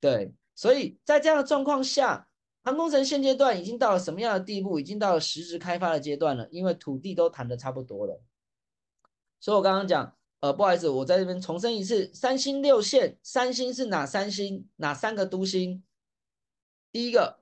[0.00, 2.26] 对，所以在这样的状况下，
[2.64, 4.80] 航空城现阶段已经到了什么样的地步？
[4.80, 8.20] 已经到了实质开发的阶段了，因为土地都谈的差不多了。
[9.38, 14.66] 所以我刚刚讲，呃，不好意思，我在这边重申一次，三星六线，三星是哪三星？
[14.74, 15.84] 哪三个都星？
[16.90, 17.38] 第一个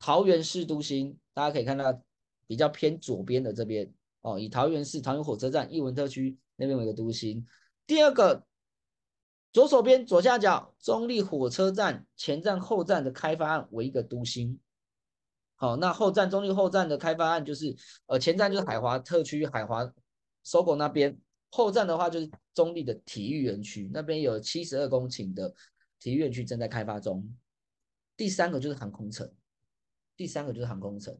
[0.00, 2.02] 桃园市都心，大家可以看到。
[2.48, 7.46] 比较偏左边的这边哦，以桃园市桃园火车站艺文特区那边为一个都心。
[7.86, 8.42] 第二个
[9.52, 14.60] 左手边左下角中立火车站前站后站的开发案为一个都心。
[15.54, 17.74] 好，那后站中立后站的开发案就是
[18.06, 19.92] 呃前站就是海华特区海华
[20.44, 21.18] 搜狗那边，
[21.50, 25.52] 后站的话就是中立的体育园区那边有七十二公顷的
[25.98, 27.28] 体育园区正在开发中。
[28.16, 29.32] 第三个就是航空城，
[30.16, 31.18] 第三个就是航空城。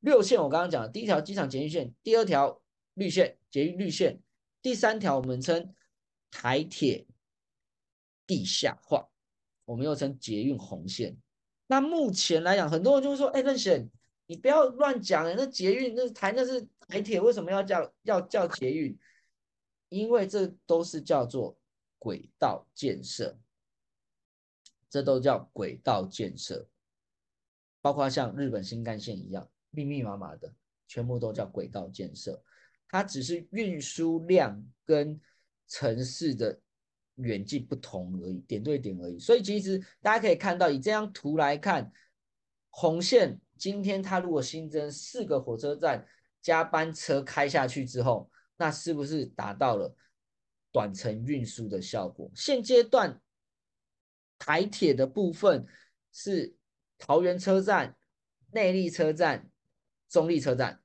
[0.00, 2.62] 六线我刚刚讲，第一条机场捷运线，第二条
[2.94, 4.20] 绿线捷运绿线，
[4.62, 5.74] 第三条我们称
[6.30, 7.06] 台铁
[8.26, 9.08] 地下化，
[9.64, 11.16] 我们又称捷运红线。
[11.66, 13.90] 那目前来讲，很多人就会说，哎，任贤，
[14.26, 18.98] 你不要乱讲，那捷运那台那是台铁，为什么要叫要叫捷运？
[19.88, 21.56] 因为这都是叫做
[21.98, 23.38] 轨道建设，
[24.90, 26.68] 这都叫轨道建设，
[27.80, 29.48] 包括像日本新干线一样。
[29.70, 30.54] 密密麻麻的，
[30.86, 32.42] 全部都叫轨道建设，
[32.88, 35.20] 它只是运输量跟
[35.66, 36.60] 城市的
[37.16, 39.18] 远近不同而已，点对点而已。
[39.18, 41.90] 所以其实大家可以看到，以这张图来看，
[42.70, 46.06] 红线今天它如果新增四个火车站
[46.40, 49.94] 加班车开下去之后，那是不是达到了
[50.72, 52.30] 短程运输的效果？
[52.34, 53.20] 现阶段
[54.38, 55.66] 台铁的部分
[56.12, 56.56] 是
[56.98, 57.96] 桃园车站、
[58.50, 59.50] 内坜车站。
[60.06, 60.80] 中立车站，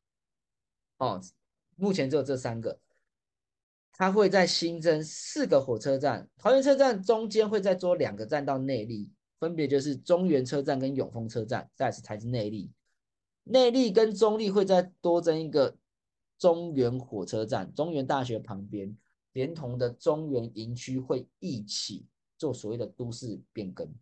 [0.98, 1.22] 哦，
[1.76, 2.80] 目前只有这三个，
[4.00, 6.26] 它会再新增四个火车站。
[6.38, 12.70] 桃园车站中间会再多两个站到内坜，分别就是中原车站跟永丰车站，再是才是内坜。
[13.44, 15.76] 内坜跟中立会再多增一个
[16.38, 18.96] 中原火车站，中原大学旁边，
[19.34, 22.06] 连同的中原营区会一起
[22.38, 23.94] 做所谓的都市变更。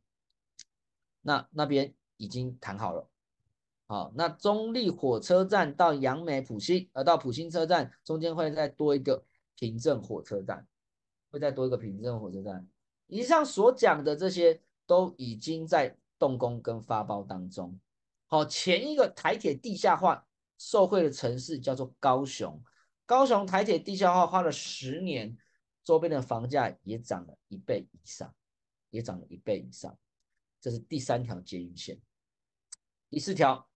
[1.23, 3.09] 那那边已经谈好了。
[3.87, 9.23] 好，那中立火车站到杨梅普兴，呃，到普兴车站中间会再多一个
[9.57, 10.67] 平镇火车站，
[11.31, 12.67] 会再多一个平镇火车站。
[13.07, 17.79] 以上所讲的这些都已经在动工跟发包当中。
[18.27, 20.27] 好，前一个台铁地下化
[20.59, 22.63] 受惠的城市叫做高雄，
[23.05, 25.35] 高雄台铁地下化花了十年，
[25.83, 28.35] 周边的房价也涨了一倍以上，
[28.91, 29.97] 也涨了一倍以上。
[30.61, 31.99] 这是第三条捷运线，
[33.09, 33.67] 第四条。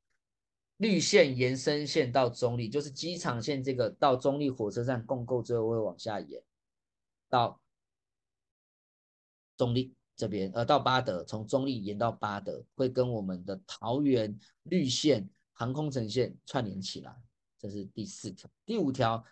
[0.82, 6.42] 绿线延伸线到中立，就是机场线这个到中立火车站共构之后会往下延
[7.30, 7.62] 到
[9.56, 17.16] 中立这边，呃，到巴德，从中立延到巴德，会跟我们的桃园绿线航空城线串联起来，
[17.60, 18.50] 这是第四条。
[18.66, 19.24] 第五条，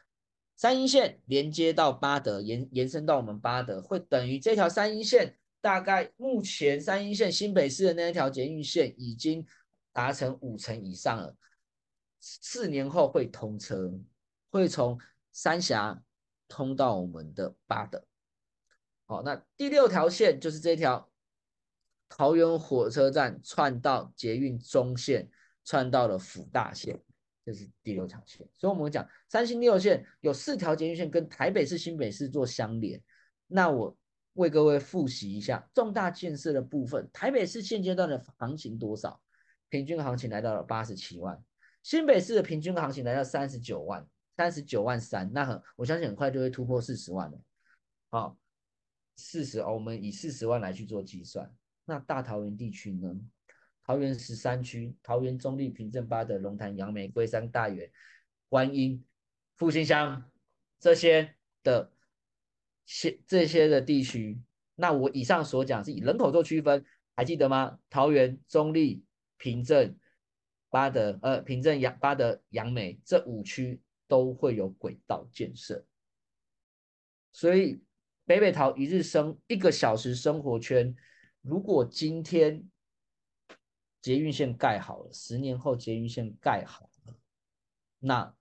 [0.56, 9.44] 三阴线连接到巴德，延延伸到我们巴德，会等于这条三阴线大概目前三阴线新北市的那一条捷运线已经。
[9.92, 11.36] 达成五成以上了，
[12.20, 13.92] 四年后会通车，
[14.50, 15.00] 会从
[15.32, 16.02] 三峡
[16.48, 18.06] 通到我们的八德。
[19.06, 21.10] 好，那第六条线就是这条
[22.08, 25.30] 桃园火车站串到捷运中线，
[25.66, 27.02] 串到了辅大线，
[27.44, 28.48] 这是第六条线。
[28.56, 33.02] 所以我们讲三星六线有四条捷运线跟台北市、新北市做相连。
[33.48, 33.98] 那我
[34.34, 39.20] 为各位复习一下重大建设的部分，台北市现阶段的行情多少？
[39.70, 41.42] 平均行情来到了八十七万，
[41.84, 44.06] 新北市的平均行情来到三十九万，
[44.36, 47.40] 三十九万三，那很我相信很快就会突破四十万了。
[48.10, 48.38] 好，
[49.16, 51.54] 四十哦，我们以四十万来去做计算。
[51.86, 53.16] 那大桃园地区呢？
[53.84, 57.90] 桃园十三区，桃园中立、平镇、八德、龙潭、杨梅、龟山、大园、
[58.48, 59.04] 观音、
[59.56, 60.24] 复兴乡
[60.80, 61.92] 这些的
[62.86, 64.40] 些这些的地区，
[64.76, 67.80] 那我以上所讲是以人口做区分，还记得吗？
[67.90, 69.04] 桃园中立。
[69.40, 69.98] 平镇、
[70.70, 75.84] 八德、呃，平镇、杨、八德、杨梅这五区都会有轨道建设，
[77.32, 77.82] 所以
[78.26, 80.94] 北北桃一日生一个小时生活圈，
[81.42, 82.70] 如果今天
[84.02, 87.16] 捷运线盖好了，十年后捷运线盖好了，
[88.00, 88.36] 那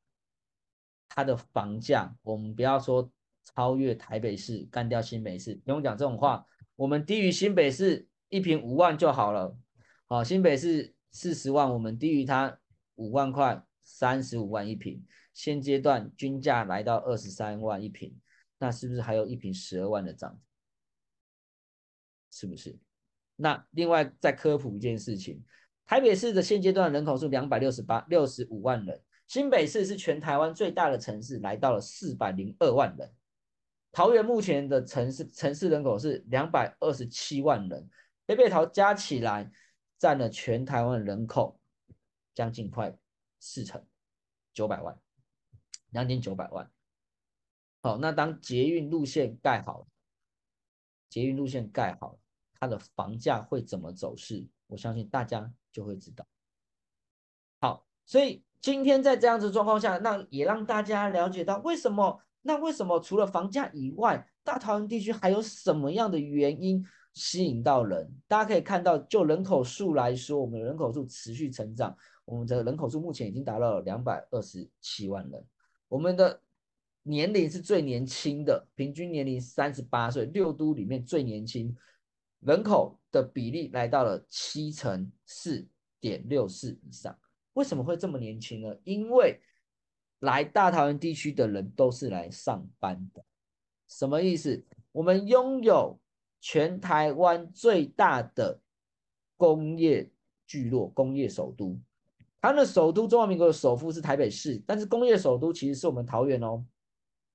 [1.08, 3.10] 它的房价，我们不要说
[3.44, 6.44] 超越台北市，干掉新北市，不用讲这种话，
[6.76, 9.56] 我们低于新北市一平五万就好了。
[10.10, 12.58] 好，新北市四十万，我们低于它
[12.94, 15.04] 五万块，三十五万一平。
[15.34, 18.18] 现阶段均价来到二十三万一平，
[18.58, 20.40] 那是不是还有一平十二万的涨？
[22.30, 22.78] 是不是？
[23.36, 25.44] 那另外再科普一件事情，
[25.84, 33.12] 台北市的现阶段人口数两百六十八六十五万人，新北市是全台湾最大的城市，来到了四百零二万人。
[33.92, 37.90] 桃园目前的城市城市人口是两百二十七万人，
[38.24, 39.52] 北北桃加起来。
[39.98, 41.60] 占了全台湾人口
[42.34, 42.96] 将近快
[43.40, 43.84] 四成，
[44.52, 44.96] 九百万，
[45.90, 46.70] 两千九百万。
[47.82, 49.88] 好，那当捷运路线盖好，
[51.08, 52.18] 捷运路线盖好，
[52.58, 54.46] 它的房价会怎么走势？
[54.68, 56.26] 我相信大家就会知道。
[57.60, 62.22] 好，所以今天在这样子状况下，那也让大家了解到为什么？
[62.42, 66.86] 那为什么除了房价以外，大桃园地区还有什么样的原因？
[67.14, 75.44] 吸引到人，大家可以看到，就人口数来说，我们的人口数持续成长，我们的人口数目前已经达到了两百二十七万人。
[75.88, 76.40] 我们的
[77.02, 81.76] 年龄是最年轻的，平均年龄三十八岁，六都里面最年轻，
[82.38, 85.66] 人口的比例来到了七成四
[85.98, 87.18] 点六四以上。
[87.54, 88.76] 为什么会这么年轻呢？
[88.84, 89.40] 因为
[90.20, 93.24] 来大桃园地区的人都是来上班的。
[93.88, 94.64] 什么意思？
[94.92, 95.98] 我们拥有。
[96.40, 98.60] 全台湾最大的
[99.36, 100.10] 工业
[100.46, 101.78] 聚落、工业首都，
[102.40, 106.64] 它的首都中华民国的首富是台北市，但是工业首都其实是我们桃园哦，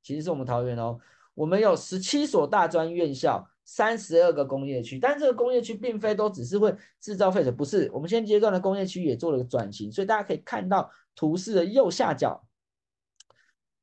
[0.02, 1.00] 其实是我们桃园哦。
[1.34, 7.90] 我们有十七所大专院校，三十二个工业区，但这个工业区并非都只是会制造废水，不是。
[7.94, 12.46] 我们现阶段的工业区也做了个转型，所以大家可以看到图示的右下角，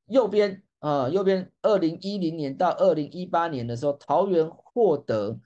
[0.07, 0.63] 右边。
[0.81, 5.39] 呃，右边二零一零年到二零一八年的时候，桃园获得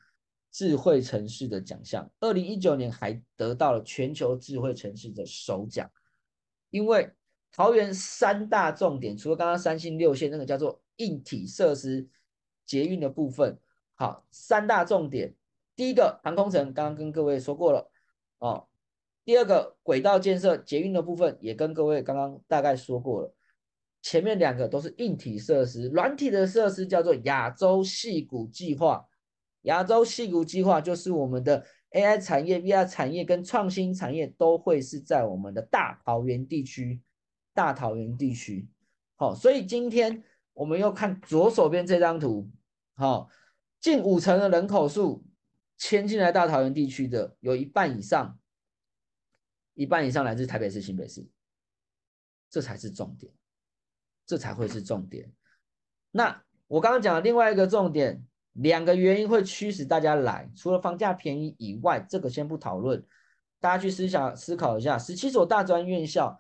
[0.49, 2.09] 智慧城市的奖项。
[2.21, 5.91] 二零一九年还得到了全球智慧城市的首奖。
[6.69, 7.11] 因为
[7.51, 12.07] 桃园三大重点，除了刚刚三星六线那个叫做硬体设施
[12.65, 13.59] 捷运的部分，
[13.95, 15.35] 好，三大重点，
[15.75, 17.91] 第一个航空城，刚刚跟各位说过了
[18.39, 18.67] 哦。
[19.25, 23.33] 第二个轨道建设捷运的部分，也跟各位刚刚大概说过了。
[24.05, 29.03] 前面两个都是硬体设施，软体的设施叫做亚洲戏骨计划。
[29.63, 37.01] 亚洲戏骨计划就是我们的 AI 产业、VR 产业跟创新产业都会是在我们的大桃园地区。
[37.51, 38.67] 大桃园地区，
[39.15, 42.51] 好，所以今天我们又看左手边这张图，
[42.95, 43.29] 好，
[43.79, 45.25] 近五成的人口数
[45.77, 48.37] 迁进来大桃园地区的，有一半以上，
[49.73, 51.25] 一半以上来自台北市、新北市，
[52.49, 53.31] 这才是重点。
[54.25, 55.31] 这才会是重点。
[56.11, 58.23] 那我刚刚讲的另外一个重点，
[58.53, 63.05] 两个原因会驱使大家来，除了房价便宜以外，这个先不讨论，
[63.59, 64.97] 大家去思想思考一下。
[64.97, 66.39] 十七所大专院校，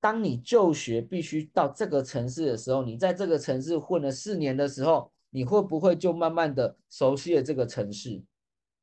[0.00, 8.22] 当你就学必须到这个城市的时候，你在这个城市混了四年的时候，你会不会就慢慢的熟悉了这个城市？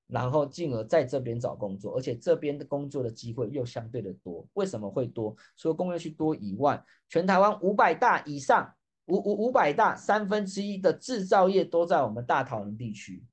[0.07, 4.47] 然后进而在这边找工作，而且这边的工作的机会又相对的多。
[4.53, 5.35] 为什么会多？
[5.57, 8.75] 除了工业区多以外，全台湾五百大以上，
[9.05, 13.23] 五五五百大三分之一的制造业都在我们大桃园地区，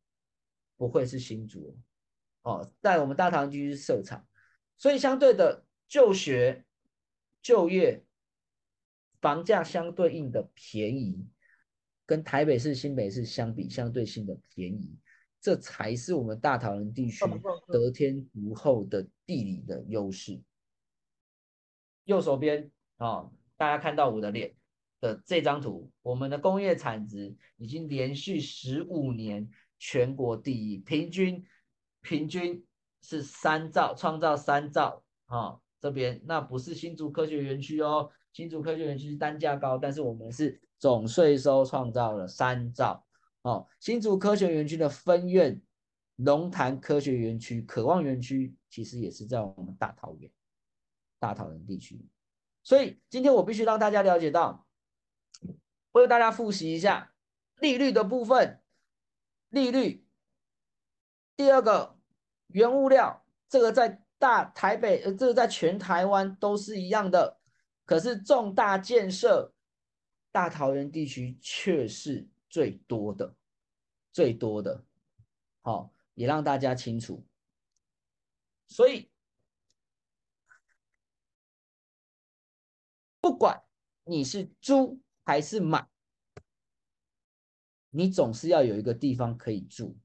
[0.76, 1.76] 不会是新竹
[2.42, 4.26] 哦，在我们大桃园地区设厂，
[4.78, 6.64] 所以相对的就学、
[7.42, 8.02] 就业、
[9.20, 11.26] 房价相对应的便宜，
[12.06, 14.98] 跟台北市、新北市相比，相对性的便宜，
[15.42, 17.24] 这才是我们大桃园地区
[17.66, 20.40] 得天独厚的地理的优势。
[22.04, 24.54] 右手边啊，大家看到我的脸
[25.00, 31.44] 的这张图，我们的工业产值已经连续十五年全国第一，平均
[32.00, 32.64] 平均
[33.02, 35.58] 是三兆，创造三兆啊。
[35.80, 43.04] 这边那不是新竹科学园区哦，新竹科学园区单价高，但是我们是总税收创造了三兆
[43.42, 43.66] 哦。
[43.78, 45.60] 新竹科学园区的分院
[46.16, 50.30] 龙潭科学园区、渴望园区，其实也是在我们大桃园。
[51.18, 52.04] 大桃园地区，
[52.64, 54.66] 所以今天我必须让大家了解到，
[55.92, 57.14] 为大家复习一下
[57.60, 58.60] 利率的部分。
[59.50, 60.04] 利率，
[61.36, 61.96] 第二个
[62.48, 67.38] 原物料，这个在大台北，呃，这个在全台湾都是一样的。
[67.84, 69.54] 可是重大建设，
[70.32, 73.34] 大桃园地区却是最多的，
[74.12, 74.84] 最多的。
[75.62, 77.26] 好，也让大家清楚。
[78.68, 79.08] 所以。
[83.20, 83.62] 不管
[84.02, 85.88] 你是租还是买，
[87.90, 89.96] 你总是要有一个地方可以住。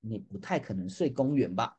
[0.00, 1.78] 你不太可能睡公园吧？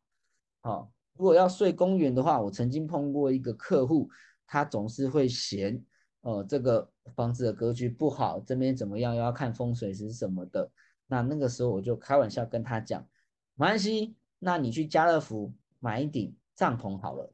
[0.62, 4.08] 好，如果要睡公园的话，我曾经碰过一个客户，
[4.46, 5.84] 他总是会嫌，
[6.22, 10.72] 呃，这个房子的格局不好，这边怎么样，又要看风水是什么的。
[11.08, 13.02] 那那个时候我就开玩笑跟他讲，
[13.56, 17.32] 没关系，那你去家乐福买一顶帐篷好了。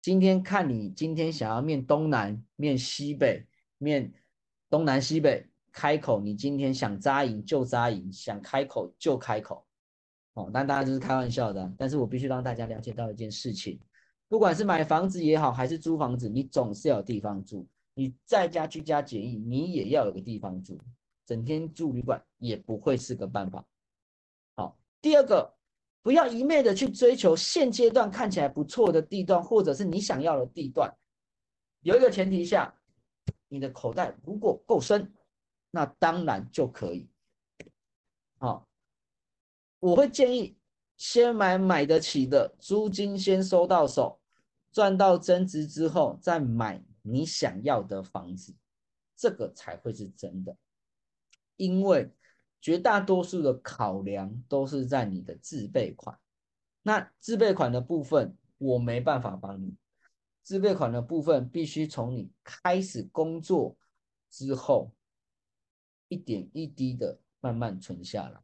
[0.00, 3.46] 今天看你今天想要面东南、面西北、
[3.78, 4.12] 面
[4.70, 9.66] 东南西北，开口你今天想扎营就扎营，想开口就开口，
[10.34, 11.72] 哦，但大家就是开玩笑的。
[11.76, 13.80] 但是我必须让大家了解到一件事情，
[14.28, 17.66] 不管是买房子也好，还是租房子，你总是要有地方住。
[17.98, 20.78] 你在家居家检疫，你也要有个地方住，
[21.26, 23.66] 整天住旅馆也不会是个办法。
[24.54, 25.52] 好，第二个。
[26.00, 30.90] 不要一昧的去追求现阶段看起来不错的地段，或者是你想要的地段。
[31.82, 32.72] 有一个前提下，
[33.48, 35.12] 你的口袋如果够深，
[35.70, 37.10] 那当然就可以。
[38.38, 38.66] 好，
[39.80, 40.56] 我会建议
[40.96, 44.18] 先买买得起的，租金先收到手，
[44.72, 46.82] 赚到增值之后再买
[47.12, 48.54] 你想要的房子，
[49.16, 50.56] 这个才会是真的，
[51.56, 52.10] 因为。
[52.60, 56.18] 绝大多数的考量都是在你的自备款，
[56.82, 59.76] 那自备款的部分我没办法帮你，
[60.42, 63.76] 自备款的部分必须从你开始工作
[64.28, 64.92] 之后，
[66.08, 68.40] 一点一滴的慢慢存下来。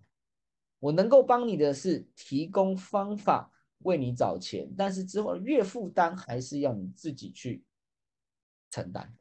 [0.78, 7.64] 我能够帮你的是提供方法为你找钱，但是之后的月负担还是要你自己去
[8.74, 9.14] 承担，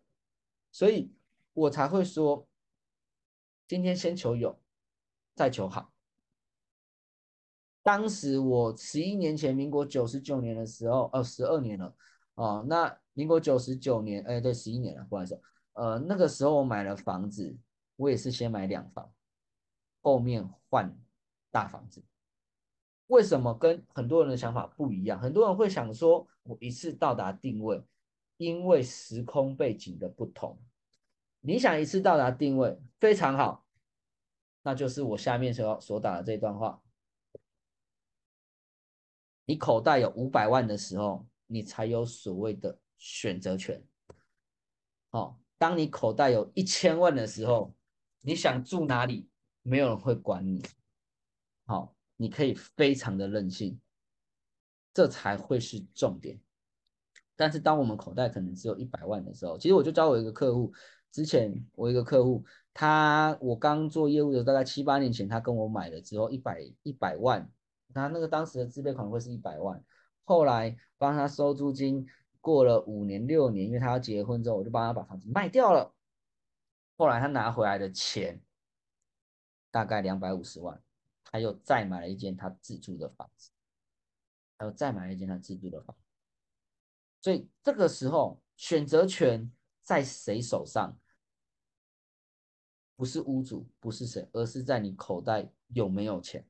[0.71, 1.13] 所以
[1.53, 2.47] 我才会说，
[3.67, 4.59] 今天先求有。
[5.35, 5.91] 再求好。
[7.83, 11.95] 当时我十一年前，民国九十九年的时候，呃，十二年了，
[12.33, 15.39] 哦，那民国九十九年，哎，对，十一年了，不好意思，
[15.73, 17.55] 呃，那个时候我买了房子，
[17.95, 19.11] 我也是先买两房，
[20.01, 20.97] 后面换
[21.51, 22.03] 大房子。
[23.07, 25.19] 为什么跟很多人的想法不一样？
[25.19, 27.83] 很多人会想说，我一次到达定位，
[28.37, 30.59] 因为时空背景的不同，
[31.39, 33.65] 你想一次到达定位，非常好。
[34.61, 36.81] 那就是我下面所所打的这段话：
[39.45, 43.85] 你口袋有五百万的时候，你才有所谓的选择权。
[45.11, 47.75] 哦，当你口袋有一千万的时候，
[48.21, 49.29] 你想住哪里，
[49.61, 50.63] 没有人会管你。
[51.65, 53.79] 好，你可以非常的任性，
[54.93, 56.39] 这才会是重点。
[57.35, 60.73] 但是当我们口袋可能只有一百万的时候，其实我就教我一个客户，
[61.11, 62.43] 之前我一个客户。
[62.75, 67.47] 他我刚做业务的时候大概七八年前，他跟我买了之后一百一百万，
[67.93, 69.83] 他那个当时的自备款会是一百万，
[70.23, 72.07] 后来帮他收租金，
[72.41, 75.93] 过了五年六年，因为他要结婚之后，我就帮他把房子卖掉了，
[76.97, 78.41] 后来他拿回来的钱
[79.69, 80.81] 大概两百五十万，
[81.23, 83.51] 他又再买了一间他自住的房子，
[84.57, 86.02] 还有再买了一间他自住的房子，
[87.23, 89.49] 所以这个时候选择权
[89.81, 90.95] 在谁手上？
[92.95, 96.45] 不是屋主，不是谁，而是在你口袋有没有钱，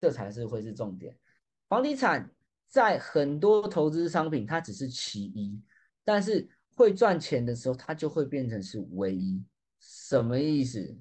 [0.00, 1.18] 这才是会是重点。
[1.66, 2.30] 房地产
[2.68, 5.60] 在很多投资商品，它只是其一，
[6.04, 9.42] 但是会赚钱的时候，它就会变成是唯一。
[9.80, 10.96] 什么意思？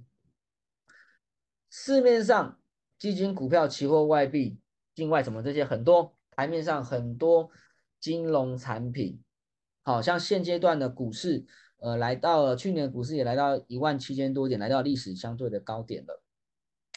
[1.70, 2.60] 市面上
[2.98, 4.58] 基金、股票、期货、外币、
[4.96, 7.50] 境外什么这些很多台面上很多
[8.04, 9.24] 金融产品，
[9.82, 11.46] 好像现阶段的股市。
[11.78, 16.22] 呃，来到了去年股市也来到一万七千多点，来到历史相对的高点了。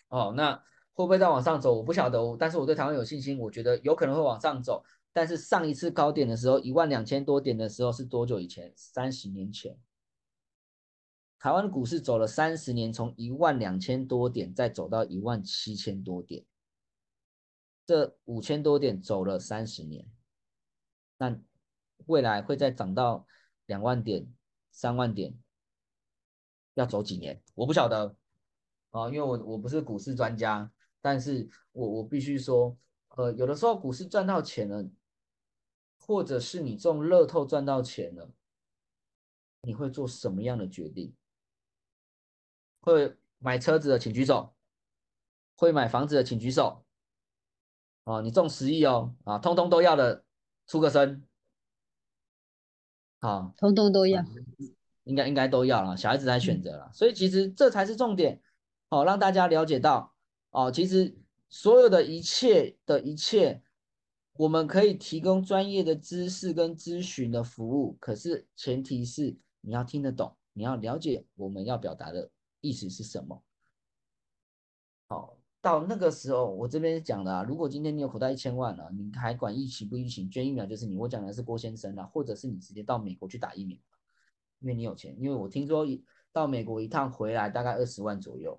[0.09, 0.57] 哦，那
[0.95, 1.75] 会不会再往上走？
[1.75, 4.85] 我不晓得，但是我对台湾有信心，我觉得有可能会往上走。
[5.13, 8.73] 但是上一次高点的时候，一万两千多点的时候是多久以前？
[8.75, 9.79] 三十年前，
[11.39, 16.45] 台湾股市走了三十年，从一万两千多点再走到一万七千多点，
[17.87, 20.09] 这五千多点走了三十年。
[21.19, 21.35] 那
[22.05, 23.27] 未来会再涨到
[23.65, 24.31] 两万点、
[24.71, 25.35] 三万点，
[26.75, 27.43] 要走几年？
[27.55, 28.15] 我不晓得
[28.91, 32.77] 啊，因为我我不是股市专家，但是我我必须说，
[33.17, 34.87] 呃，有的时候股市赚到钱了，
[35.99, 38.31] 或者是你中乐透赚到钱了，
[39.63, 41.15] 你会做什么样的决定？
[42.81, 44.55] 会买车子的请举手，
[45.57, 46.85] 会买房子的请举手。
[48.05, 50.26] 啊，你中十亿哦，啊，通通都要的。
[50.67, 51.23] 出个声，
[53.21, 54.25] 好，通通都要，
[55.05, 58.43] 应该应该都要了，小孩子在选择了，所以其实这才是重点，
[58.89, 60.15] 哦，让大家了解到，
[60.51, 61.17] 哦，其实
[61.49, 63.63] 所有的一切的一切，
[64.33, 73.43] 我们可以提供专业的知识跟咨询的服务，可是前提是你要听得懂，你要了解我们要表达的意思是什么，
[75.07, 75.36] 好。
[75.67, 80.95] 到那个时候，我这边讲的啊，如果今天你有口袋一千万了，你还管疫情不疫情，捐疫苗就是你。
[80.95, 83.77] 我讲的是郭先生啊，或者是你直接到美国去打疫苗，
[84.61, 85.17] 因为你有钱。
[85.19, 85.85] 因为我听说
[86.31, 88.57] 到美国一趟回来大概二十万左右，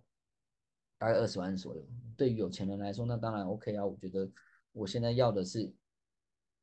[0.97, 1.87] 大概二十万左右。
[2.17, 3.85] 对于有钱人来说，那当然 OK 啊。
[3.85, 4.29] 我觉得
[4.73, 5.73] 我现在要的是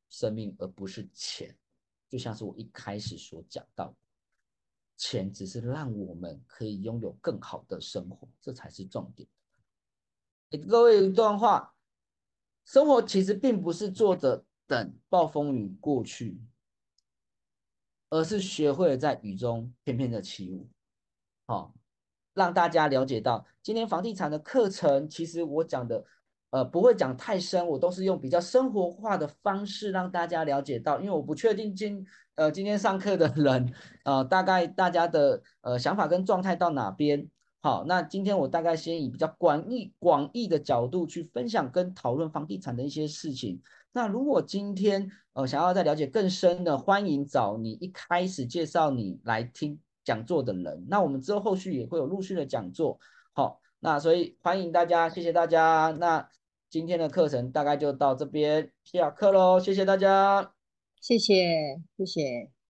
[0.09, 1.57] 生命，而不是钱。
[2.07, 3.95] 就像是我一开始所讲到，
[4.95, 9.27] 钱只是让我们可以拥有更好的生活，这才是重点。
[10.49, 11.73] 给各位一段话：
[12.65, 16.39] 生活其实并不是坐着等暴风雨过去，
[18.09, 20.67] 而是学会了在雨中翩翩的起舞。
[21.47, 21.73] 好，
[22.33, 26.05] 让大家了解到，今天房地产的课程，其实我讲的，
[26.51, 33.73] 呃，不会讲太深，我都是用比较生活化的方式让大家了解到，因为我不确定今，呃，今天上课的人，
[34.03, 37.29] 呃，大概大家的呃想法跟状态到哪边。
[37.65, 43.59] 好，那今天我大概先以比较广义、广义的角度去分享跟讨论房地产的一些事情。
[43.91, 50.85] 那如果今天呃想要再了解更深的，欢迎找你一开始介绍你来听讲座的人。
[50.87, 52.99] 那我们之后后续也会有陆续的讲座。
[53.33, 55.91] 好，那所以欢迎大家，谢谢大家。
[55.99, 56.29] 那
[56.69, 60.53] 今天的课程大概就到这边下课喽，谢谢大家，
[61.01, 62.54] 谢谢，谢谢。